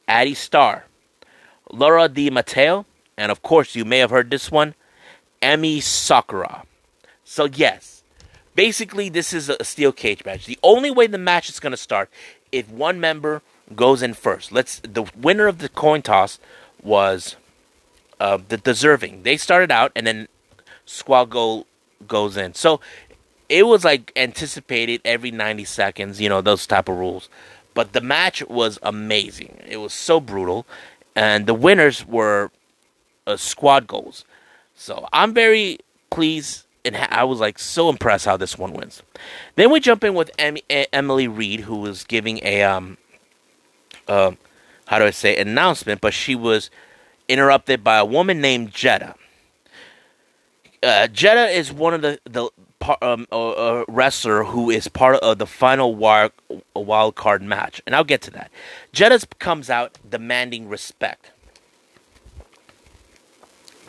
Addie 0.09 0.35
Starr, 0.35 0.85
Laura 1.73 2.09
Di 2.09 2.31
Matteo, 2.31 2.87
and 3.17 3.33
of 3.33 3.43
course, 3.43 3.75
you 3.75 3.85
may 3.85 3.99
have 3.99 4.11
heard 4.11 4.31
this 4.31 4.50
one, 4.50 4.75
Emi 5.43 5.83
Sakura. 5.83 6.64
So, 7.25 7.47
yes, 7.47 8.02
basically, 8.55 9.09
this 9.09 9.33
is 9.33 9.49
a 9.49 9.64
steel 9.64 9.91
cage 9.91 10.25
match. 10.25 10.47
The 10.47 10.59
only 10.62 10.91
way 10.91 11.07
the 11.07 11.19
match 11.19 11.49
is 11.49 11.59
going 11.59 11.73
to 11.73 11.76
start 11.76 12.11
if 12.52 12.69
one 12.69 13.00
member 13.00 13.43
goes 13.75 14.02
in 14.02 14.14
first. 14.14 14.52
Let's 14.52 14.81
the 14.81 15.05
winner 15.17 15.47
of 15.47 15.59
the 15.59 15.69
coin 15.69 16.02
toss 16.02 16.38
was 16.83 17.37
uh, 18.21 18.38
the 18.47 18.59
deserving. 18.59 19.23
They 19.23 19.37
started 19.37 19.71
out, 19.71 19.93
and 19.97 20.07
then 20.07 20.29
Squad 20.85 21.31
Goal 21.31 21.67
goes 22.07 22.37
in. 22.37 22.55
So 22.55 22.81
it 23.49 23.67
was 23.67 23.85
like 23.85 24.12
anticipated 24.17 25.00
every 25.05 25.31
90 25.31 25.64
seconds, 25.64 26.21
you 26.21 26.29
know, 26.29 26.41
those 26.41 26.67
type 26.67 26.88
of 26.88 26.97
rules. 26.97 27.29
But 27.75 27.93
the 27.93 28.00
match 28.00 28.47
was 28.49 28.79
amazing. 28.83 29.59
It 29.67 29.79
was 29.79 29.93
so 29.93 30.21
brutal. 30.21 30.67
And 31.14 31.47
the 31.47 31.54
winners 31.54 32.07
were 32.07 32.50
uh, 33.26 33.37
squad 33.37 33.87
goals. 33.87 34.25
So 34.75 35.07
I'm 35.12 35.35
very 35.35 35.78
pleased 36.11 36.66
and 36.85 36.97
I 36.97 37.25
was 37.25 37.40
like 37.40 37.59
so 37.59 37.88
impressed 37.88 38.25
how 38.25 38.37
this 38.37 38.59
one 38.59 38.73
wins. 38.73 39.02
Then 39.54 39.71
we 39.71 39.81
jump 39.81 40.02
in 40.04 40.14
with 40.14 40.31
em- 40.38 40.57
Emily 40.69 41.28
Read, 41.28 41.61
who 41.61 41.76
was 41.76 42.04
giving 42.04 42.40
a 42.42 42.62
um, 42.62 42.99
uh, 44.09 44.33
how 44.87 44.99
do 44.99 45.04
I 45.04 45.11
say 45.11 45.37
announcement, 45.37 46.00
but 46.00 46.12
she 46.12 46.35
was 46.35 46.71
interrupted 47.28 47.85
by 47.85 47.99
a 47.99 48.04
woman 48.04 48.40
named 48.40 48.73
Jetta. 48.73 49.14
Uh, 50.83 51.07
Jetta 51.07 51.49
is 51.49 51.73
one 51.73 51.95
of 51.95 52.02
the 52.02 52.19
the 52.25 52.50
um, 53.01 53.27
uh, 53.31 53.85
wrestler 53.89 54.45
who 54.45 54.71
is 54.71 54.89
part 54.89 55.17
of 55.17 55.39
the 55.39 55.47
final 55.47 55.95
wild, 55.95 56.33
wild 56.75 57.15
card 57.15 57.43
match, 57.43 57.83
and 57.87 57.95
I'll 57.95 58.05
get 58.05 58.23
to 58.23 58.31
that. 58.33 58.51
Jetta 58.93 59.27
comes 59.39 59.71
out 59.71 59.99
demanding 60.09 60.69
respect. 60.69 61.31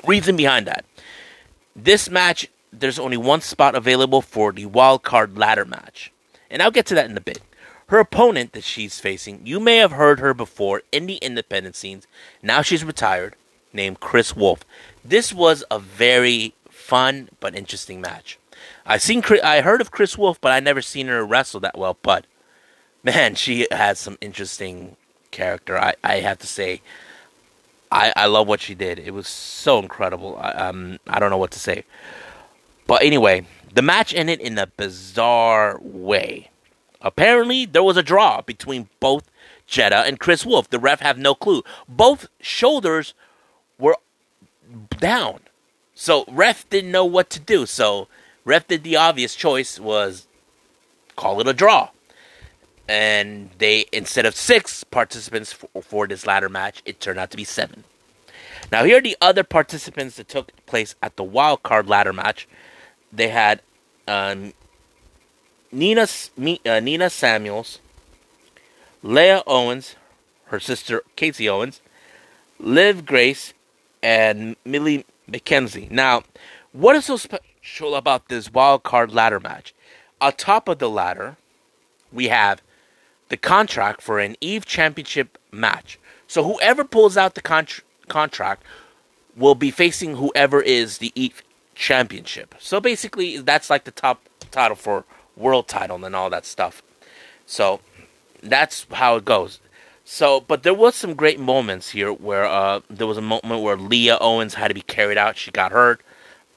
Reason 0.05 0.35
behind 0.35 0.67
that: 0.67 0.85
this 1.75 2.09
match, 2.09 2.47
there's 2.71 2.99
only 2.99 3.17
one 3.17 3.41
spot 3.41 3.75
available 3.75 4.21
for 4.21 4.51
the 4.51 4.65
wild 4.65 5.03
card 5.03 5.37
ladder 5.37 5.65
match, 5.65 6.11
and 6.49 6.61
I'll 6.61 6.71
get 6.71 6.85
to 6.87 6.95
that 6.95 7.09
in 7.09 7.17
a 7.17 7.21
bit. 7.21 7.41
Her 7.87 7.99
opponent 7.99 8.53
that 8.53 8.63
she's 8.63 8.99
facing, 8.99 9.45
you 9.45 9.59
may 9.59 9.77
have 9.77 9.91
heard 9.91 10.19
her 10.19 10.33
before 10.33 10.81
in 10.91 11.05
the 11.05 11.17
independent 11.17 11.75
scenes. 11.75 12.07
Now 12.41 12.61
she's 12.61 12.83
retired, 12.83 13.35
named 13.71 13.99
Kris 13.99 14.35
Wolf. 14.35 14.63
This 15.03 15.33
was 15.33 15.63
a 15.69 15.79
very 15.79 16.53
fun 16.69 17.29
but 17.39 17.55
interesting 17.55 18.01
match. 18.01 18.39
I 18.85 18.97
seen 18.97 19.21
Kris, 19.21 19.41
I 19.41 19.61
heard 19.61 19.81
of 19.81 19.91
Kris 19.91 20.17
Wolf, 20.17 20.39
but 20.39 20.51
I 20.51 20.59
never 20.59 20.81
seen 20.81 21.07
her 21.07 21.25
wrestle 21.25 21.59
that 21.61 21.77
well. 21.77 21.97
But 22.01 22.25
man, 23.03 23.35
she 23.35 23.67
has 23.71 23.99
some 23.99 24.17
interesting 24.21 24.95
character. 25.31 25.77
I, 25.77 25.93
I 26.03 26.15
have 26.21 26.39
to 26.39 26.47
say, 26.47 26.81
I, 27.91 28.13
I 28.15 28.25
love 28.25 28.47
what 28.47 28.61
she 28.61 28.73
did. 28.75 28.99
It 28.99 29.13
was 29.13 29.27
so 29.27 29.79
incredible. 29.79 30.37
I, 30.37 30.51
um, 30.51 30.99
I 31.07 31.19
don't 31.19 31.29
know 31.29 31.37
what 31.37 31.51
to 31.51 31.59
say. 31.59 31.83
But 32.87 33.03
anyway, 33.03 33.45
the 33.73 33.81
match 33.81 34.13
ended 34.13 34.41
in 34.41 34.57
a 34.57 34.67
bizarre 34.67 35.79
way. 35.81 36.49
Apparently, 37.01 37.65
there 37.65 37.83
was 37.83 37.97
a 37.97 38.03
draw 38.03 38.41
between 38.41 38.89
both 38.99 39.29
Jetta 39.67 39.97
and 39.97 40.19
Kris 40.19 40.45
Wolf. 40.45 40.69
The 40.69 40.79
ref 40.79 41.01
have 41.01 41.17
no 41.17 41.35
clue. 41.35 41.63
Both 41.87 42.27
shoulders 42.39 43.13
were 43.77 43.97
down. 44.99 45.41
So 45.93 46.25
ref 46.27 46.67
didn't 46.69 46.91
know 46.91 47.05
what 47.05 47.29
to 47.31 47.39
do. 47.39 47.65
So 47.65 48.07
Ref 48.45 48.67
did 48.67 48.83
the 48.83 48.95
obvious 48.95 49.35
choice 49.35 49.79
was 49.79 50.27
call 51.15 51.39
it 51.39 51.47
a 51.47 51.53
draw. 51.53 51.89
And 52.87 53.49
they 53.57 53.85
instead 53.91 54.25
of 54.25 54.35
six 54.35 54.83
participants 54.83 55.53
for, 55.53 55.81
for 55.81 56.07
this 56.07 56.27
ladder 56.27 56.49
match, 56.49 56.81
it 56.85 56.99
turned 56.99 57.19
out 57.19 57.31
to 57.31 57.37
be 57.37 57.45
seven. 57.45 57.85
Now 58.71 58.83
here 58.83 58.97
are 58.97 59.01
the 59.01 59.17
other 59.21 59.43
participants 59.43 60.17
that 60.17 60.27
took 60.27 60.51
place 60.65 60.95
at 61.01 61.15
the 61.15 61.23
wild 61.23 61.63
card 61.63 61.87
ladder 61.87 62.13
match. 62.13 62.47
They 63.11 63.29
had 63.29 63.61
um, 64.07 64.53
Nina 65.71 66.07
uh, 66.65 66.79
Nina 66.79 67.09
Samuels, 67.09 67.79
Leah 69.01 69.43
Owens, 69.47 69.95
her 70.45 70.59
sister 70.59 71.03
Casey 71.15 71.47
Owens, 71.47 71.81
Liv 72.59 73.05
Grace, 73.05 73.53
and 74.01 74.55
Millie 74.65 75.05
McKenzie. 75.29 75.89
Now, 75.89 76.23
what 76.73 76.95
is 76.95 77.05
so? 77.05 77.17
Special 77.63 77.95
about 77.95 78.27
this 78.27 78.51
wild 78.51 78.83
card 78.83 79.13
ladder 79.13 79.39
match. 79.39 79.73
On 80.19 80.33
top 80.33 80.67
of 80.67 80.79
the 80.79 80.89
ladder, 80.89 81.37
we 82.11 82.27
have 82.27 82.61
the 83.29 83.37
contract 83.37 84.01
for 84.01 84.19
an 84.19 84.35
Eve 84.41 84.65
Championship 84.65 85.37
match. 85.49 85.97
So 86.27 86.43
whoever 86.43 86.83
pulls 86.83 87.15
out 87.15 87.35
the 87.35 87.41
con- 87.41 87.67
contract 88.09 88.63
will 89.37 89.55
be 89.55 89.71
facing 89.71 90.17
whoever 90.17 90.61
is 90.61 90.97
the 90.97 91.13
Eve 91.15 91.41
Championship. 91.73 92.53
So 92.59 92.81
basically, 92.81 93.37
that's 93.37 93.69
like 93.69 93.85
the 93.85 93.91
top 93.91 94.27
title 94.51 94.75
for 94.75 95.05
world 95.37 95.69
title 95.69 96.03
and 96.03 96.15
all 96.15 96.29
that 96.31 96.45
stuff. 96.45 96.83
So 97.45 97.79
that's 98.41 98.85
how 98.91 99.15
it 99.15 99.25
goes. 99.25 99.61
So, 100.03 100.41
but 100.41 100.63
there 100.63 100.73
was 100.73 100.95
some 100.95 101.13
great 101.13 101.39
moments 101.39 101.91
here 101.91 102.11
where 102.11 102.43
uh, 102.43 102.81
there 102.89 103.07
was 103.07 103.17
a 103.17 103.21
moment 103.21 103.61
where 103.61 103.77
Leah 103.77 104.17
Owens 104.19 104.55
had 104.55 104.67
to 104.67 104.73
be 104.73 104.81
carried 104.81 105.17
out. 105.17 105.37
She 105.37 105.49
got 105.49 105.71
hurt. 105.71 106.01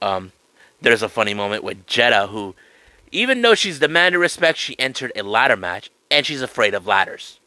Um, 0.01 0.33
there's 0.81 1.01
a 1.01 1.09
funny 1.09 1.33
moment 1.33 1.63
with 1.63 1.87
Jetta, 1.87 2.27
who, 2.27 2.55
even 3.11 3.41
though 3.41 3.55
she's 3.55 3.79
demanded 3.79 4.19
respect, 4.19 4.57
she 4.57 4.79
entered 4.79 5.11
a 5.15 5.23
ladder 5.23 5.55
match 5.55 5.89
and 6.11 6.25
she's 6.25 6.41
afraid 6.41 6.73
of 6.73 6.87
ladders. 6.87 7.39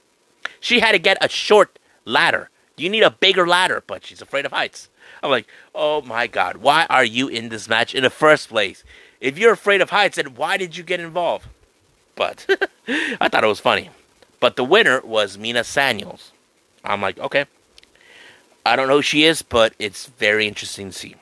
She 0.59 0.81
had 0.81 0.93
to 0.93 0.99
get 0.99 1.19
a 1.21 1.29
short 1.29 1.79
ladder. 2.05 2.51
You 2.77 2.89
need 2.89 3.03
a 3.03 3.11
bigger 3.11 3.47
ladder, 3.47 3.83
but 3.87 4.05
she's 4.05 4.23
afraid 4.23 4.47
of 4.47 4.53
heights. 4.53 4.89
I'm 5.23 5.31
like, 5.31 5.47
oh 5.75 6.03
my 6.03 6.27
god, 6.27 6.59
why 6.59 6.87
are 6.89 7.05
you 7.05 7.29
in 7.29 7.49
this 7.49 7.69
match 7.69 7.95
in 7.95 8.03
the 8.03 8.11
first 8.11 8.49
place? 8.49 8.85
If 9.21 9.39
you're 9.39 9.53
afraid 9.53 9.81
of 9.81 9.91
heights, 9.91 10.17
then 10.17 10.35
why 10.35 10.57
did 10.57 10.77
you 10.77 10.83
get 10.83 11.01
involved? 11.01 11.47
But 12.15 12.47
I 12.89 13.29
thought 13.29 13.45
it 13.45 13.49
was 13.49 13.61
funny. 13.61 13.91
But 14.41 14.57
the 14.57 14.65
winner 14.65 15.01
was 15.03 15.37
Nina 15.37 15.65
Samuels. 15.65 16.33
I'm 16.83 17.03
like, 17.03 17.19
okay. 17.19 17.45
I 18.65 18.77
don't 18.77 18.89
know 18.89 18.97
who 18.97 19.03
she 19.03 19.25
is, 19.25 19.43
but 19.43 19.75
it's 19.79 20.07
very 20.07 20.47
interesting 20.47 20.91
to 20.91 20.97
see. 20.97 21.17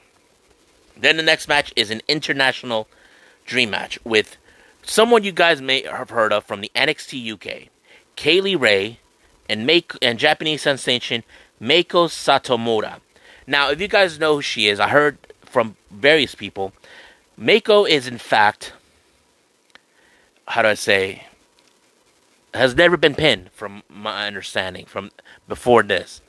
Then 1.01 1.17
the 1.17 1.23
next 1.23 1.49
match 1.49 1.73
is 1.77 1.91
an 1.91 2.03
international 2.09 2.89
dream 3.47 3.71
match 3.71 3.99
with 4.05 4.37
someone 4.83 5.25
you 5.25 5.33
guys 5.33 5.61
may 5.61 5.83
have 5.83 6.11
heard 6.11 6.33
of 6.33 6.45
from 6.45 6.61
the 6.61 6.71
NXT 6.75 7.33
UK, 7.33 7.69
Kay 8.17 8.41
Lee 8.41 8.57
Ray, 8.57 8.99
and 9.49 9.67
make 9.67 9.93
and 10.03 10.19
Japanese 10.19 10.63
sensation 10.63 11.23
Meiko 11.61 12.09
Satomura. 12.09 13.01
Now, 13.47 13.71
if 13.71 13.81
you 13.81 13.89
guys 13.89 14.19
know 14.19 14.37
who 14.37 14.43
she 14.43 14.69
is, 14.69 14.79
I 14.79 14.89
heard 14.89 15.19
from 15.43 15.77
various 15.91 16.35
people. 16.35 16.73
Meiko 17.41 17.89
is 17.89 18.07
in 18.07 18.19
fact, 18.19 18.73
how 20.47 20.63
do 20.63 20.69
I 20.69 20.75
say, 20.75 21.25
has 22.55 22.75
never 22.75 22.97
been 22.97 23.15
pinned, 23.15 23.51
from 23.53 23.83
my 23.89 24.27
understanding, 24.27 24.87
from 24.87 25.11
before 25.47 25.83
this. 25.83 26.21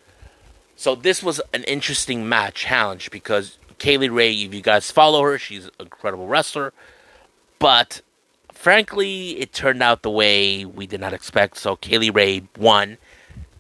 So 0.75 0.95
this 0.95 1.23
was 1.23 1.41
an 1.53 1.63
interesting 1.63 2.27
match 2.29 2.55
challenge 2.55 3.11
because 3.11 3.57
Kay 3.79 3.97
Lee 3.97 4.09
Ray, 4.09 4.33
if 4.33 4.53
you 4.53 4.61
guys 4.61 4.91
follow 4.91 5.23
her, 5.23 5.37
she's 5.37 5.65
an 5.65 5.71
incredible 5.79 6.27
wrestler. 6.27 6.73
But 7.57 8.01
frankly, 8.53 9.39
it 9.39 9.53
turned 9.53 9.81
out 9.81 10.03
the 10.03 10.11
way 10.11 10.65
we 10.65 10.85
did 10.85 11.01
not 11.01 11.13
expect. 11.13 11.57
So 11.57 11.75
Kay 11.75 11.97
Lee 11.97 12.09
Ray 12.09 12.43
won. 12.57 12.97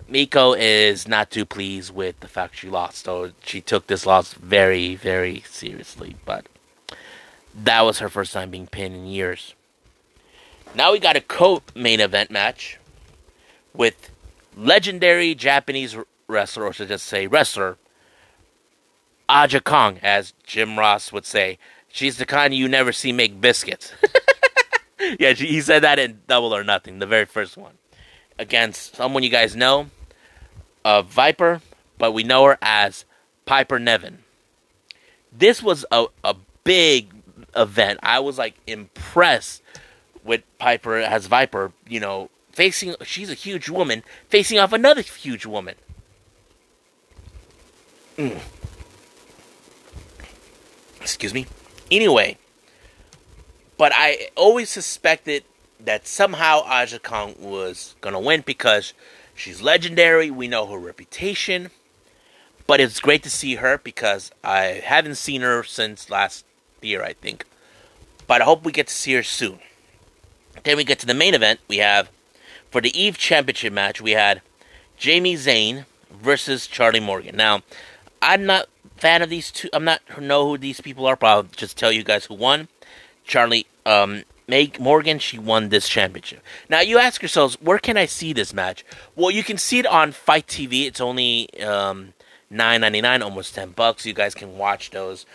Meiko 0.09 0.55
is 0.57 1.07
not 1.07 1.29
too 1.29 1.45
pleased 1.45 1.93
with 1.93 2.19
the 2.19 2.27
fact 2.27 2.55
she 2.55 2.69
lost. 2.69 3.05
So 3.05 3.31
she 3.43 3.61
took 3.61 3.87
this 3.87 4.05
loss 4.05 4.33
very, 4.33 4.95
very 4.95 5.43
seriously. 5.47 6.15
But 6.25 6.47
that 7.55 7.81
was 7.81 7.99
her 7.99 8.09
first 8.09 8.33
time 8.33 8.51
being 8.51 8.67
pinned 8.67 8.95
in 8.95 9.07
years. 9.07 9.55
Now 10.75 10.91
we 10.91 10.99
got 10.99 11.15
a 11.15 11.21
co-main 11.21 11.99
event 11.99 12.29
match 12.31 12.77
with 13.73 14.11
legendary 14.55 15.33
Japanese 15.35 15.95
wrestler, 16.27 16.65
or 16.65 16.73
should 16.73 16.87
I 16.87 16.89
just 16.89 17.05
say 17.05 17.27
wrestler, 17.27 17.77
Aja 19.29 19.61
Kong, 19.61 19.99
as 20.01 20.33
Jim 20.43 20.77
Ross 20.77 21.13
would 21.13 21.25
say. 21.25 21.59
She's 21.87 22.17
the 22.17 22.25
kind 22.25 22.53
you 22.53 22.67
never 22.67 22.91
see 22.91 23.11
make 23.11 23.39
biscuits. 23.39 23.93
yeah, 25.19 25.33
she, 25.33 25.47
he 25.47 25.61
said 25.61 25.83
that 25.83 25.99
in 25.99 26.21
Double 26.27 26.53
or 26.53 26.63
Nothing, 26.63 26.99
the 26.99 27.05
very 27.05 27.25
first 27.25 27.55
one, 27.55 27.73
against 28.37 28.95
someone 28.95 29.23
you 29.23 29.29
guys 29.29 29.55
know, 29.55 29.89
a 30.83 31.03
Viper, 31.03 31.61
but 31.97 32.11
we 32.11 32.23
know 32.23 32.45
her 32.45 32.57
as 32.61 33.05
Piper 33.45 33.79
Niven. 33.79 34.23
This 35.31 35.61
was 35.61 35.85
a, 35.91 36.07
a 36.23 36.35
big 36.63 37.13
event. 37.55 37.99
I 38.01 38.19
was 38.19 38.37
like 38.37 38.55
impressed 38.65 39.61
with 40.23 40.41
Piper 40.57 40.97
as 40.97 41.27
Viper, 41.27 41.71
you 41.87 41.99
know, 41.99 42.29
facing 42.51 42.95
she's 43.03 43.29
a 43.29 43.35
huge 43.35 43.69
woman 43.69 44.03
facing 44.27 44.59
off 44.59 44.73
another 44.73 45.01
huge 45.01 45.45
woman. 45.45 45.75
Mm. 48.17 48.39
Excuse 51.01 51.33
me. 51.33 51.45
Anyway, 51.91 52.37
but 53.77 53.91
I 53.95 54.29
always 54.35 54.69
suspected 54.69 55.43
that 55.79 56.07
somehow 56.07 56.61
Aja 56.65 56.99
Kong 56.99 57.35
was 57.39 57.95
gonna 58.01 58.19
win 58.19 58.41
because 58.41 58.93
she's 59.35 59.61
legendary. 59.61 60.29
We 60.29 60.47
know 60.47 60.65
her 60.67 60.77
reputation. 60.77 61.71
But 62.67 62.79
it's 62.79 62.99
great 62.99 63.23
to 63.23 63.29
see 63.29 63.55
her 63.55 63.79
because 63.79 64.31
I 64.43 64.81
haven't 64.83 65.15
seen 65.15 65.41
her 65.41 65.63
since 65.63 66.09
last 66.09 66.45
year, 66.81 67.03
I 67.03 67.13
think. 67.13 67.45
But 68.27 68.41
I 68.41 68.45
hope 68.45 68.63
we 68.63 68.71
get 68.71 68.87
to 68.87 68.93
see 68.93 69.13
her 69.13 69.23
soon. 69.23 69.59
Then 70.63 70.77
we 70.77 70.83
get 70.83 70.99
to 70.99 71.07
the 71.07 71.15
main 71.15 71.33
event. 71.33 71.61
We 71.67 71.77
have 71.77 72.09
for 72.69 72.81
the 72.81 72.99
Eve 72.99 73.17
Championship 73.17 73.73
match, 73.73 73.99
we 73.99 74.11
had 74.11 74.41
Jamie 74.97 75.35
Zayn 75.35 75.85
versus 76.11 76.67
Charlie 76.67 76.99
Morgan. 76.99 77.35
Now, 77.35 77.63
I'm 78.21 78.45
not 78.45 78.67
fan 78.97 79.21
of 79.21 79.29
these 79.29 79.51
two. 79.51 79.69
I'm 79.73 79.83
not 79.83 80.01
know 80.19 80.47
who 80.47 80.57
these 80.57 80.81
people 80.81 81.05
are, 81.05 81.15
but 81.15 81.27
I'll 81.27 81.43
just 81.43 81.77
tell 81.77 81.91
you 81.91 82.03
guys 82.03 82.25
who 82.25 82.33
won. 82.35 82.67
Charlie 83.23 83.67
um, 83.85 84.23
Meg 84.47 84.79
Morgan, 84.79 85.19
she 85.19 85.37
won 85.37 85.69
this 85.69 85.87
championship. 85.87 86.43
Now 86.69 86.81
you 86.81 86.97
ask 86.97 87.21
yourselves, 87.21 87.55
where 87.61 87.77
can 87.77 87.97
I 87.97 88.05
see 88.05 88.33
this 88.33 88.53
match? 88.53 88.83
Well, 89.15 89.29
you 89.31 89.43
can 89.43 89.57
see 89.57 89.79
it 89.79 89.85
on 89.85 90.11
FITE 90.11 90.47
TV. 90.47 90.85
It's 90.87 90.99
only 90.99 91.49
um, 91.61 92.13
nine 92.49 92.81
ninety 92.81 93.01
nine, 93.01 93.21
almost 93.21 93.55
ten 93.55 93.71
bucks. 93.71 94.05
You 94.05 94.13
guys 94.13 94.33
can 94.33 94.57
watch 94.57 94.89
those. 94.89 95.25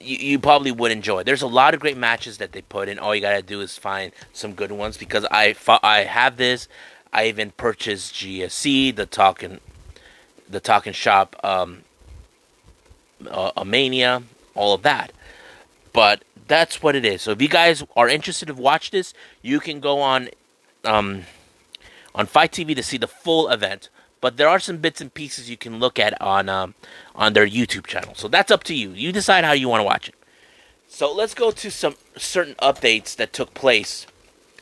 You, 0.00 0.16
you 0.16 0.38
probably 0.38 0.72
would 0.72 0.90
enjoy. 0.90 1.24
There's 1.24 1.42
a 1.42 1.46
lot 1.46 1.74
of 1.74 1.80
great 1.80 1.96
matches 1.96 2.38
that 2.38 2.52
they 2.52 2.62
put 2.62 2.88
in. 2.88 2.98
All 2.98 3.14
you 3.14 3.20
gotta 3.20 3.42
do 3.42 3.60
is 3.60 3.76
find 3.76 4.12
some 4.32 4.54
good 4.54 4.72
ones 4.72 4.96
because 4.96 5.26
I 5.30 5.54
I 5.82 6.04
have 6.04 6.36
this. 6.36 6.68
I 7.12 7.26
even 7.26 7.52
purchased 7.52 8.14
GSC, 8.14 8.94
the 8.94 9.06
talking, 9.06 9.60
the 10.48 10.60
talking 10.60 10.92
shop, 10.92 11.36
um, 11.42 11.84
uh, 13.26 13.52
a 13.56 13.64
mania, 13.64 14.22
all 14.54 14.74
of 14.74 14.82
that. 14.82 15.12
But 15.92 16.22
that's 16.46 16.82
what 16.82 16.96
it 16.96 17.04
is. 17.04 17.22
So 17.22 17.32
if 17.32 17.42
you 17.42 17.48
guys 17.48 17.84
are 17.96 18.08
interested 18.08 18.46
to 18.46 18.54
watch 18.54 18.90
this, 18.90 19.14
you 19.42 19.60
can 19.60 19.80
go 19.80 20.00
on 20.00 20.28
um, 20.84 21.24
on 22.14 22.26
FITE 22.26 22.52
TV 22.52 22.74
to 22.74 22.82
see 22.82 22.98
the 22.98 23.08
full 23.08 23.48
event. 23.48 23.88
But 24.20 24.36
there 24.36 24.48
are 24.48 24.58
some 24.58 24.78
bits 24.78 25.00
and 25.00 25.14
pieces 25.14 25.48
you 25.48 25.56
can 25.56 25.78
look 25.78 25.98
at 25.98 26.20
on 26.20 26.48
um, 26.48 26.74
on 27.14 27.34
their 27.34 27.46
YouTube 27.46 27.86
channel. 27.86 28.14
So 28.14 28.28
that's 28.28 28.50
up 28.50 28.64
to 28.64 28.74
you. 28.74 28.90
You 28.90 29.12
decide 29.12 29.44
how 29.44 29.52
you 29.52 29.68
want 29.68 29.80
to 29.80 29.84
watch 29.84 30.08
it. 30.08 30.14
So 30.88 31.12
let's 31.12 31.34
go 31.34 31.50
to 31.50 31.70
some 31.70 31.96
certain 32.16 32.54
updates 32.56 33.14
that 33.16 33.32
took 33.32 33.54
place 33.54 34.06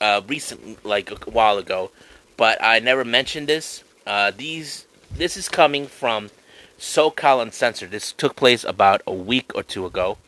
uh, 0.00 0.20
recently, 0.26 0.76
like 0.82 1.10
a 1.26 1.30
while 1.30 1.56
ago. 1.56 1.90
But 2.36 2.62
I 2.62 2.80
never 2.80 3.04
mentioned 3.04 3.46
this. 3.48 3.82
Uh, 4.06 4.32
these 4.36 4.86
this 5.10 5.36
is 5.36 5.48
coming 5.48 5.86
from 5.86 6.30
SoCal 6.78 7.42
Uncensored. 7.42 7.90
This 7.90 8.12
took 8.12 8.36
place 8.36 8.64
about 8.64 9.02
a 9.06 9.12
week 9.12 9.52
or 9.54 9.62
two 9.62 9.86
ago. 9.86 10.18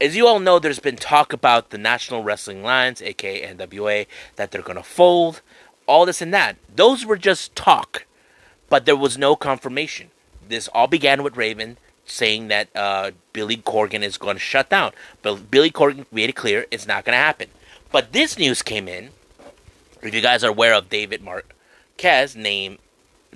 As 0.00 0.16
you 0.16 0.26
all 0.26 0.40
know, 0.40 0.58
there's 0.58 0.80
been 0.80 0.96
talk 0.96 1.32
about 1.32 1.70
the 1.70 1.78
National 1.78 2.22
Wrestling 2.22 2.62
Alliance, 2.62 3.00
aka 3.00 3.54
NWA, 3.54 4.06
that 4.36 4.50
they're 4.50 4.62
going 4.62 4.76
to 4.76 4.82
fold, 4.82 5.42
all 5.86 6.06
this 6.06 6.20
and 6.20 6.34
that. 6.34 6.56
Those 6.74 7.06
were 7.06 7.16
just 7.16 7.54
talk, 7.54 8.06
but 8.68 8.84
there 8.84 8.96
was 8.96 9.16
no 9.16 9.36
confirmation. 9.36 10.10
This 10.48 10.68
all 10.68 10.86
began 10.86 11.22
with 11.22 11.36
Raven 11.36 11.76
saying 12.04 12.48
that 12.48 12.68
uh, 12.74 13.12
Billy 13.32 13.56
Corgan 13.56 14.02
is 14.02 14.18
going 14.18 14.36
to 14.36 14.40
shut 14.40 14.68
down. 14.68 14.92
But 15.22 15.50
Billy 15.50 15.70
Corgan 15.70 16.06
made 16.10 16.30
it 16.30 16.36
clear 16.36 16.66
it's 16.70 16.86
not 16.86 17.04
going 17.04 17.14
to 17.14 17.24
happen. 17.24 17.48
But 17.90 18.12
this 18.12 18.38
news 18.38 18.62
came 18.62 18.88
in. 18.88 19.10
If 20.02 20.14
you 20.14 20.20
guys 20.20 20.42
are 20.42 20.50
aware 20.50 20.74
of 20.74 20.88
David 20.88 21.22
Marquez, 21.22 22.34
name 22.34 22.78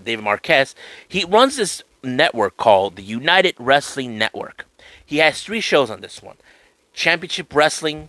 David 0.03 0.25
Marquez, 0.25 0.75
he 1.07 1.25
runs 1.25 1.57
this 1.57 1.83
network 2.07 2.57
called 2.57 2.97
the 2.97 3.03
United 3.03 3.55
Wrestling 3.59 4.17
Network. 4.19 4.67
He 5.05 5.19
has 5.19 5.43
three 5.43 5.61
shows 5.61 5.91
on 5.91 6.01
this 6.01 6.23
one. 6.23 6.37
Championship 6.93 7.55
Wrestling 7.55 8.09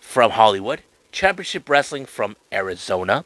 from 0.00 0.32
Hollywood, 0.32 0.82
Championship 1.12 1.68
Wrestling 1.68 2.06
from 2.06 2.36
Arizona, 2.52 3.24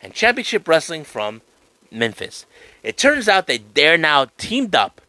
and 0.00 0.14
Championship 0.14 0.68
Wrestling 0.68 1.04
from 1.04 1.42
Memphis. 1.90 2.46
It 2.82 2.96
turns 2.96 3.28
out 3.28 3.46
that 3.46 3.74
they're 3.74 3.98
now 3.98 4.26
teamed 4.38 4.74
up, 4.74 5.00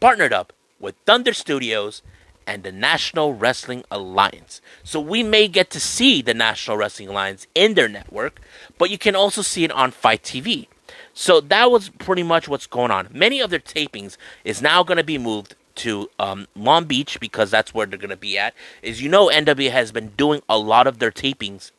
partnered 0.00 0.32
up 0.32 0.52
with 0.78 0.94
Thunder 1.06 1.32
Studios 1.32 2.02
and 2.46 2.62
the 2.62 2.72
National 2.72 3.34
Wrestling 3.34 3.84
Alliance. 3.90 4.60
So 4.82 5.00
we 5.00 5.22
may 5.22 5.48
get 5.48 5.70
to 5.70 5.80
see 5.80 6.22
the 6.22 6.34
National 6.34 6.76
Wrestling 6.76 7.08
Alliance 7.08 7.46
in 7.54 7.74
their 7.74 7.88
network, 7.88 8.40
but 8.78 8.90
you 8.90 8.98
can 8.98 9.16
also 9.16 9.42
see 9.42 9.64
it 9.64 9.72
on 9.72 9.90
FITE 9.90 10.22
TV. 10.22 10.66
So 11.14 11.40
that 11.40 11.70
was 11.70 11.88
pretty 11.90 12.24
much 12.24 12.48
what's 12.48 12.66
going 12.66 12.90
on. 12.90 13.08
Many 13.12 13.40
of 13.40 13.50
their 13.50 13.60
tapings 13.60 14.16
is 14.44 14.60
now 14.60 14.82
going 14.82 14.98
to 14.98 15.04
be 15.04 15.16
moved 15.16 15.54
to 15.76 16.10
um, 16.18 16.46
Long 16.54 16.84
Beach 16.84 17.18
because 17.20 17.50
that's 17.50 17.72
where 17.72 17.86
they're 17.86 17.98
going 17.98 18.10
to 18.10 18.16
be 18.16 18.36
at. 18.36 18.54
Is 18.82 19.00
you 19.00 19.08
know 19.08 19.28
NW 19.28 19.70
has 19.70 19.92
been 19.92 20.08
doing 20.16 20.42
a 20.48 20.58
lot 20.58 20.86
of 20.86 20.98
their 20.98 21.10
tapings 21.12 21.70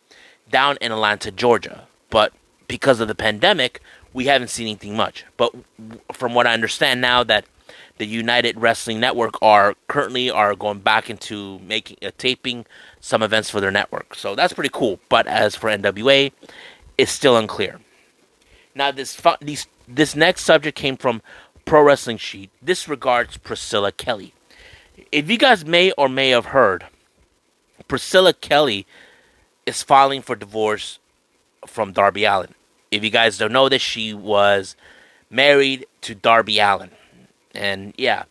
down 0.49 0.77
in 0.79 0.91
Atlanta, 0.91 1.31
Georgia, 1.31 1.87
but 2.09 2.33
because 2.67 2.99
of 2.99 3.07
the 3.07 3.15
pandemic, 3.15 3.81
we 4.13 4.25
haven't 4.25 4.49
seen 4.49 4.67
anything 4.67 4.95
much. 4.95 5.25
But 5.37 5.53
from 6.13 6.33
what 6.33 6.47
I 6.47 6.53
understand 6.53 7.01
now, 7.01 7.23
that 7.23 7.45
the 7.97 8.05
United 8.05 8.59
Wrestling 8.59 8.99
Network 8.99 9.41
are 9.41 9.75
currently 9.87 10.29
are 10.29 10.55
going 10.55 10.79
back 10.79 11.09
into 11.09 11.59
making 11.59 11.97
a 12.01 12.07
uh, 12.07 12.11
taping 12.17 12.65
some 12.99 13.21
events 13.21 13.49
for 13.49 13.61
their 13.61 13.71
network. 13.71 14.15
So 14.15 14.35
that's 14.35 14.53
pretty 14.53 14.71
cool. 14.71 14.99
But 15.09 15.27
as 15.27 15.55
for 15.55 15.69
NWA, 15.69 16.31
it's 16.97 17.11
still 17.11 17.37
unclear. 17.37 17.79
Now 18.75 18.91
this 18.91 19.15
fu- 19.15 19.31
these 19.41 19.67
this 19.87 20.15
next 20.15 20.43
subject 20.43 20.77
came 20.77 20.97
from 20.97 21.21
Pro 21.63 21.81
Wrestling 21.81 22.17
Sheet 22.17 22.51
This 22.61 22.87
regards 22.87 23.37
Priscilla 23.37 23.91
Kelly. 23.91 24.33
If 25.11 25.29
you 25.29 25.37
guys 25.37 25.65
may 25.65 25.91
or 25.93 26.09
may 26.09 26.29
have 26.29 26.47
heard, 26.47 26.85
Priscilla 27.87 28.33
Kelly 28.33 28.85
is 29.65 29.81
filing 29.81 30.21
for 30.21 30.35
divorce 30.35 30.99
from 31.65 31.93
Darby 31.93 32.25
Allin. 32.25 32.53
If 32.91 33.03
you 33.03 33.09
guys 33.09 33.37
don't 33.37 33.51
know 33.51 33.69
this, 33.69 33.81
she 33.81 34.13
was 34.13 34.75
married 35.29 35.85
to 36.01 36.15
Darby 36.15 36.59
Allin. 36.59 36.91
And 37.53 37.93
yeah, 37.97 38.23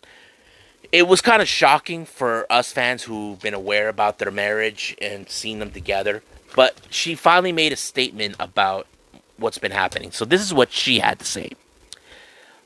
it 0.92 1.08
was 1.08 1.20
kind 1.20 1.42
of 1.42 1.48
shocking 1.48 2.06
for 2.06 2.46
us 2.50 2.72
fans 2.72 3.02
who've 3.02 3.40
been 3.40 3.54
aware 3.54 3.88
about 3.88 4.18
their 4.18 4.30
marriage 4.30 4.96
and 5.00 5.28
seen 5.28 5.58
them 5.58 5.70
together. 5.70 6.22
But 6.54 6.80
she 6.90 7.14
finally 7.14 7.52
made 7.52 7.72
a 7.72 7.76
statement 7.76 8.36
about 8.38 8.86
what's 9.36 9.58
been 9.58 9.72
happening. 9.72 10.10
So 10.12 10.24
this 10.24 10.40
is 10.40 10.54
what 10.54 10.72
she 10.72 11.00
had 11.00 11.18
to 11.18 11.24
say. 11.24 11.50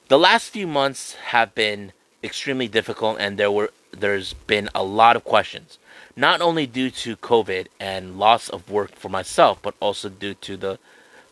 The 0.08 0.18
last 0.18 0.50
few 0.50 0.66
months 0.66 1.14
have 1.14 1.54
been 1.54 1.92
extremely 2.22 2.68
difficult, 2.68 3.18
and 3.20 3.38
there 3.38 3.50
were 3.50 3.70
there's 3.90 4.34
been 4.34 4.68
a 4.74 4.82
lot 4.82 5.16
of 5.16 5.24
questions, 5.24 5.78
not 6.14 6.40
only 6.40 6.66
due 6.66 6.90
to 6.90 7.16
COVID 7.16 7.68
and 7.80 8.18
loss 8.18 8.48
of 8.48 8.70
work 8.70 8.94
for 8.94 9.08
myself, 9.08 9.58
but 9.62 9.74
also 9.80 10.08
due 10.08 10.34
to 10.34 10.56
the 10.56 10.78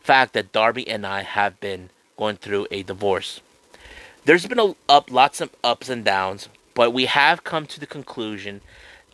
fact 0.00 0.32
that 0.32 0.52
Darby 0.52 0.88
and 0.88 1.06
I 1.06 1.22
have 1.22 1.60
been 1.60 1.90
going 2.16 2.36
through 2.36 2.66
a 2.70 2.82
divorce. 2.82 3.40
There's 4.24 4.46
been 4.46 4.58
a, 4.58 4.74
up 4.88 5.10
lots 5.10 5.40
of 5.40 5.50
ups 5.62 5.88
and 5.88 6.04
downs, 6.04 6.48
but 6.74 6.92
we 6.92 7.06
have 7.06 7.44
come 7.44 7.66
to 7.66 7.80
the 7.80 7.86
conclusion 7.86 8.60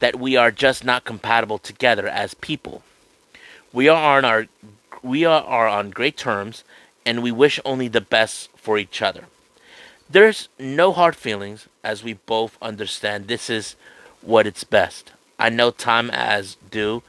that 0.01 0.19
we 0.19 0.37
are 0.37 0.51
just 0.51 0.85
not 0.85 1.05
compatible 1.05 1.59
together 1.59 2.09
as 2.09 2.35
people. 2.35 2.83
We 3.73 3.89
are 3.89 4.17
on 4.19 4.25
our 4.25 4.47
we 5.03 5.25
are, 5.25 5.69
on 5.69 5.91
great 5.91 6.17
terms, 6.17 6.65
and 7.05 7.23
we 7.23 7.33
wish 7.33 7.59
only 7.65 7.89
the 7.89 8.01
best 8.01 8.51
for 8.57 8.79
each 8.79 9.03
other. 9.03 9.25
There's 10.09 10.49
no 10.59 10.93
hard 10.93 11.17
feelings 11.17 11.69
as 11.83 12.05
we 12.05 12.13
both 12.15 12.59
understand 12.61 13.27
this 13.27 13.49
is 13.49 13.77
what 14.21 14.47
it's 14.47 14.65
best. 14.65 15.13
I 15.39 15.49
know 15.49 15.71
time 15.71 16.11
as 16.11 16.57
due 16.71 17.03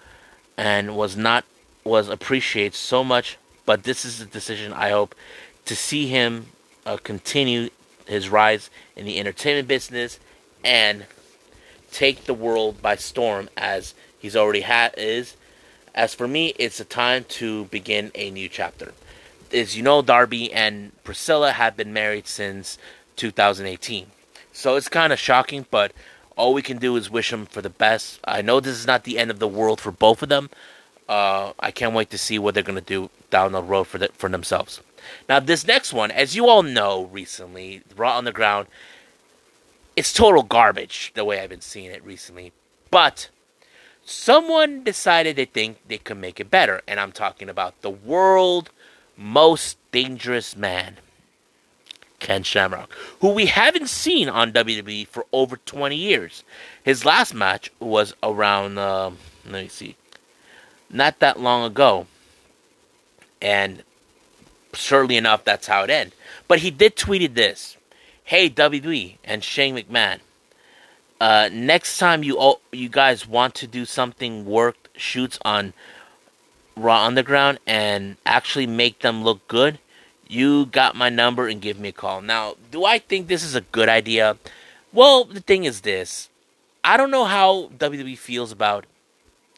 and 0.58 0.96
was 0.96 1.16
not 1.16 1.46
was 1.84 2.08
appreciated 2.08 2.74
so 2.76 3.04
much, 3.04 3.38
but 3.66 3.84
this 3.84 4.06
is 4.06 4.20
the 4.20 4.26
decision 4.26 4.72
I 4.72 4.92
hope 4.92 5.16
to 5.66 5.76
see 5.76 6.08
him 6.08 6.48
uh, 6.86 6.98
continue 6.98 7.70
his 8.08 8.30
rise 8.30 8.70
in 8.96 9.06
the 9.06 9.20
entertainment 9.20 9.68
business 9.68 10.20
and 10.64 11.06
take 11.92 12.24
the 12.24 12.34
world 12.34 12.82
by 12.82 12.96
storm 12.96 13.50
as 13.58 13.94
he's 14.18 14.36
already 14.36 14.62
had 14.62 14.94
is 14.98 15.36
As 15.96 16.16
for 16.16 16.28
me, 16.28 16.54
it's 16.58 16.80
a 16.80 16.86
time 16.86 17.26
to 17.30 17.66
begin 17.66 18.12
a 18.16 18.32
new 18.32 18.50
chapter. 18.50 18.94
As 19.52 19.78
you 19.78 19.84
know, 19.84 20.02
Darby 20.02 20.52
and 20.52 20.92
Priscilla 21.04 21.52
have 21.52 21.78
been 21.78 21.94
married 21.94 22.28
since 22.28 22.80
2018. 23.18 24.08
So 24.52 24.76
it's 24.76 24.90
kind 24.90 25.14
of 25.14 25.20
shocking, 25.20 25.68
but 25.70 25.94
all 26.36 26.54
we 26.54 26.64
can 26.64 26.78
do 26.78 26.96
is 26.96 27.12
wish 27.12 27.30
them 27.30 27.46
for 27.46 27.62
the 27.62 27.70
best. 27.70 28.20
I 28.24 28.42
know 28.42 28.60
this 28.60 28.78
is 28.78 28.88
not 28.88 29.04
the 29.04 29.20
end 29.20 29.30
of 29.30 29.40
the 29.40 29.48
world 29.48 29.80
for 29.80 29.92
both 29.92 30.24
of 30.24 30.30
them. 30.30 30.50
Uh, 31.08 31.54
I 31.60 31.70
can't 31.70 31.94
wait 31.94 32.10
to 32.12 32.18
see 32.18 32.40
what 32.40 32.54
they're 32.54 32.64
going 32.64 32.76
to 32.76 32.82
do 32.82 33.10
down 33.30 33.52
the 33.52 33.62
road 33.62 33.86
for, 33.86 34.00
the, 34.00 34.10
for 34.14 34.30
themselves. 34.30 34.82
Now, 35.30 35.40
this 35.40 35.68
next 35.68 35.94
one, 35.94 36.12
as 36.12 36.36
you 36.36 36.48
all 36.48 36.64
know 36.64 37.06
recently, 37.06 37.84
Raw 37.96 38.18
Underground, 38.18 38.68
it's 39.96 40.14
total 40.14 40.44
garbage 40.44 41.12
the 41.14 41.26
way 41.26 41.40
I've 41.40 41.50
been 41.50 41.62
seeing 41.62 41.92
it 41.92 42.04
recently. 42.04 42.52
But 42.90 43.30
someone 44.06 44.84
decided 44.84 45.36
they 45.36 45.46
think 45.46 45.78
they 45.88 45.98
could 45.98 46.18
make 46.18 46.40
it 46.40 46.52
better. 46.52 46.82
And 46.88 47.00
I'm 47.00 47.12
talking 47.12 47.50
about 47.50 47.82
the 47.82 47.90
world 47.90 48.70
most 49.18 49.78
dangerous 49.92 50.56
man, 50.56 50.98
Ken 52.20 52.44
Shamrock, 52.44 52.92
who 53.20 53.30
we 53.30 53.46
haven't 53.48 53.90
seen 53.90 54.30
on 54.30 54.52
WWE 54.52 55.08
for 55.08 55.26
over 55.32 55.58
20 55.58 55.96
years. 55.96 56.44
His 56.84 57.06
last 57.06 57.34
match 57.34 57.72
was 57.80 58.14
around, 58.24 58.78
uh, 58.78 59.12
let 59.46 59.64
me 59.64 59.68
see, 59.68 59.96
not 60.90 61.20
that 61.20 61.40
long 61.40 61.64
ago. 61.64 62.08
And 63.42 63.84
certainly 64.74 65.18
enough, 65.18 65.44
that's 65.44 65.68
how 65.68 65.84
it 65.84 65.90
ended. 65.90 66.18
But 66.48 66.60
he 66.60 66.72
did 66.72 66.96
tweeted 66.96 67.36
this 67.36 67.78
Hey, 68.24 68.50
WWE 68.50 69.18
and 69.24 69.44
Shane 69.44 69.76
McMahon. 69.76 70.20
Uh, 71.24 71.48
next 71.54 72.00
time 72.00 72.22
you 72.22 72.38
all, 72.38 72.60
you 72.74 72.90
guys 72.90 73.26
want 73.26 73.56
to 73.56 73.66
do 73.66 73.86
something 73.86 74.44
worked 74.44 74.90
shoots 75.00 75.40
on 75.46 75.72
Raw 76.76 77.06
Underground 77.06 77.60
and 77.66 78.18
actually 78.26 78.68
make 78.68 79.00
them 79.00 79.24
look 79.24 79.48
good, 79.48 79.80
you 80.28 80.66
got 80.66 80.98
my 80.98 81.08
number 81.08 81.48
and 81.48 81.62
give 81.62 81.80
me 81.80 81.88
a 81.88 81.94
call. 81.94 82.20
Now, 82.22 82.56
do 82.72 82.84
I 82.84 83.00
think 83.00 83.28
this 83.30 83.42
is 83.42 83.56
a 83.56 83.62
good 83.62 83.88
idea? 83.88 84.36
Well, 84.92 85.24
the 85.24 85.40
thing 85.40 85.64
is 85.64 85.80
this. 85.80 86.28
I 86.84 86.98
don't 86.98 87.10
know 87.10 87.24
how 87.24 87.70
WWE 87.78 88.18
feels 88.18 88.52
about 88.52 88.86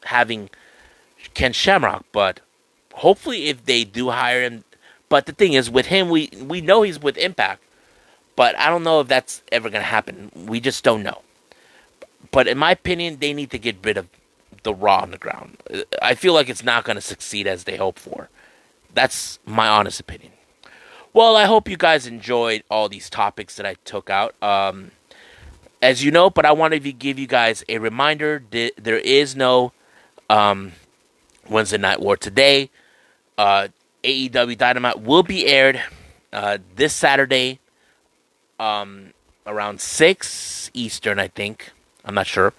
having 0.03 0.51
Ken 1.33 1.51
Shamrock, 1.51 2.05
but 2.11 2.41
hopefully 2.93 3.47
if 3.47 3.65
they 3.65 3.83
do 3.83 4.11
hire 4.11 4.43
him 4.43 4.65
but 5.09 5.25
the 5.25 5.31
thing 5.31 5.53
is 5.53 5.71
with 5.71 5.87
him 5.87 6.09
we 6.09 6.29
we 6.39 6.61
know 6.61 6.83
he's 6.83 7.01
with 7.01 7.17
Impact. 7.17 7.63
But 8.35 8.55
I 8.59 8.69
don't 8.69 8.83
know 8.83 8.99
if 8.99 9.07
that's 9.07 9.41
ever 9.51 9.71
to 9.71 9.81
happen. 9.81 10.29
We 10.35 10.59
just 10.59 10.83
don't 10.83 11.01
know. 11.01 11.24
But 12.31 12.47
in 12.47 12.57
my 12.57 12.71
opinion, 12.71 13.17
they 13.19 13.33
need 13.33 13.51
to 13.51 13.59
get 13.59 13.77
rid 13.83 13.97
of 13.97 14.07
the 14.63 14.73
Raw 14.73 14.99
on 14.99 15.11
the 15.11 15.17
ground. 15.17 15.57
I 16.01 16.15
feel 16.15 16.33
like 16.33 16.49
it's 16.49 16.63
not 16.63 16.83
going 16.83 16.95
to 16.95 17.01
succeed 17.01 17.47
as 17.47 17.63
they 17.63 17.77
hope 17.77 17.99
for. 17.99 18.29
That's 18.93 19.39
my 19.45 19.67
honest 19.67 19.99
opinion. 19.99 20.31
Well, 21.13 21.37
I 21.37 21.45
hope 21.45 21.69
you 21.69 21.77
guys 21.77 22.07
enjoyed 22.07 22.63
all 22.69 22.89
these 22.89 23.09
topics 23.09 23.55
that 23.55 23.65
I 23.65 23.75
took 23.85 24.09
out. 24.09 24.35
Um, 24.43 24.91
as 25.81 26.03
you 26.03 26.11
know, 26.11 26.29
but 26.29 26.45
I 26.45 26.51
wanted 26.51 26.83
to 26.83 26.91
give 26.91 27.19
you 27.19 27.27
guys 27.27 27.63
a 27.69 27.77
reminder 27.77 28.43
that 28.51 28.71
there 28.77 28.97
is 28.97 29.35
no 29.35 29.71
um, 30.29 30.73
Wednesday 31.49 31.77
Night 31.77 32.01
War 32.01 32.17
today. 32.17 32.69
Uh, 33.37 33.69
AEW 34.03 34.57
Dynamite 34.57 35.01
will 35.01 35.23
be 35.23 35.47
aired 35.47 35.81
uh, 36.33 36.57
this 36.75 36.93
Saturday 36.93 37.59
um, 38.59 39.13
around 39.45 39.79
6 39.79 40.71
Eastern, 40.73 41.19
I 41.19 41.27
think. 41.27 41.71
I'm 42.05 42.15
not 42.15 42.27
sure. 42.27 42.53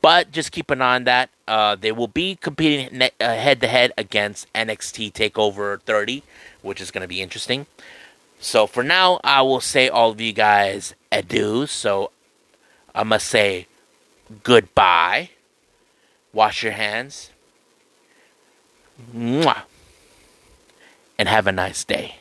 But 0.00 0.32
just 0.32 0.52
keep 0.52 0.70
an 0.70 0.82
eye 0.82 0.96
on 0.96 1.04
that. 1.04 1.30
Uh, 1.46 1.76
they 1.76 1.92
will 1.92 2.08
be 2.08 2.36
competing 2.36 3.00
head 3.20 3.60
to 3.60 3.68
head 3.68 3.92
against 3.96 4.52
NXT 4.52 5.12
TakeOver 5.12 5.80
30, 5.82 6.22
which 6.60 6.80
is 6.80 6.90
going 6.90 7.02
to 7.02 7.08
be 7.08 7.22
interesting. 7.22 7.66
So 8.40 8.66
for 8.66 8.82
now, 8.82 9.20
I 9.22 9.42
will 9.42 9.60
say 9.60 9.88
all 9.88 10.10
of 10.10 10.20
you 10.20 10.32
guys 10.32 10.94
adieu. 11.12 11.66
So 11.66 12.10
I 12.94 13.04
must 13.04 13.28
say 13.28 13.68
goodbye. 14.42 15.30
Wash 16.32 16.64
your 16.64 16.72
hands. 16.72 17.30
Mwah. 19.14 19.62
And 21.18 21.28
have 21.28 21.46
a 21.46 21.52
nice 21.52 21.84
day. 21.84 22.16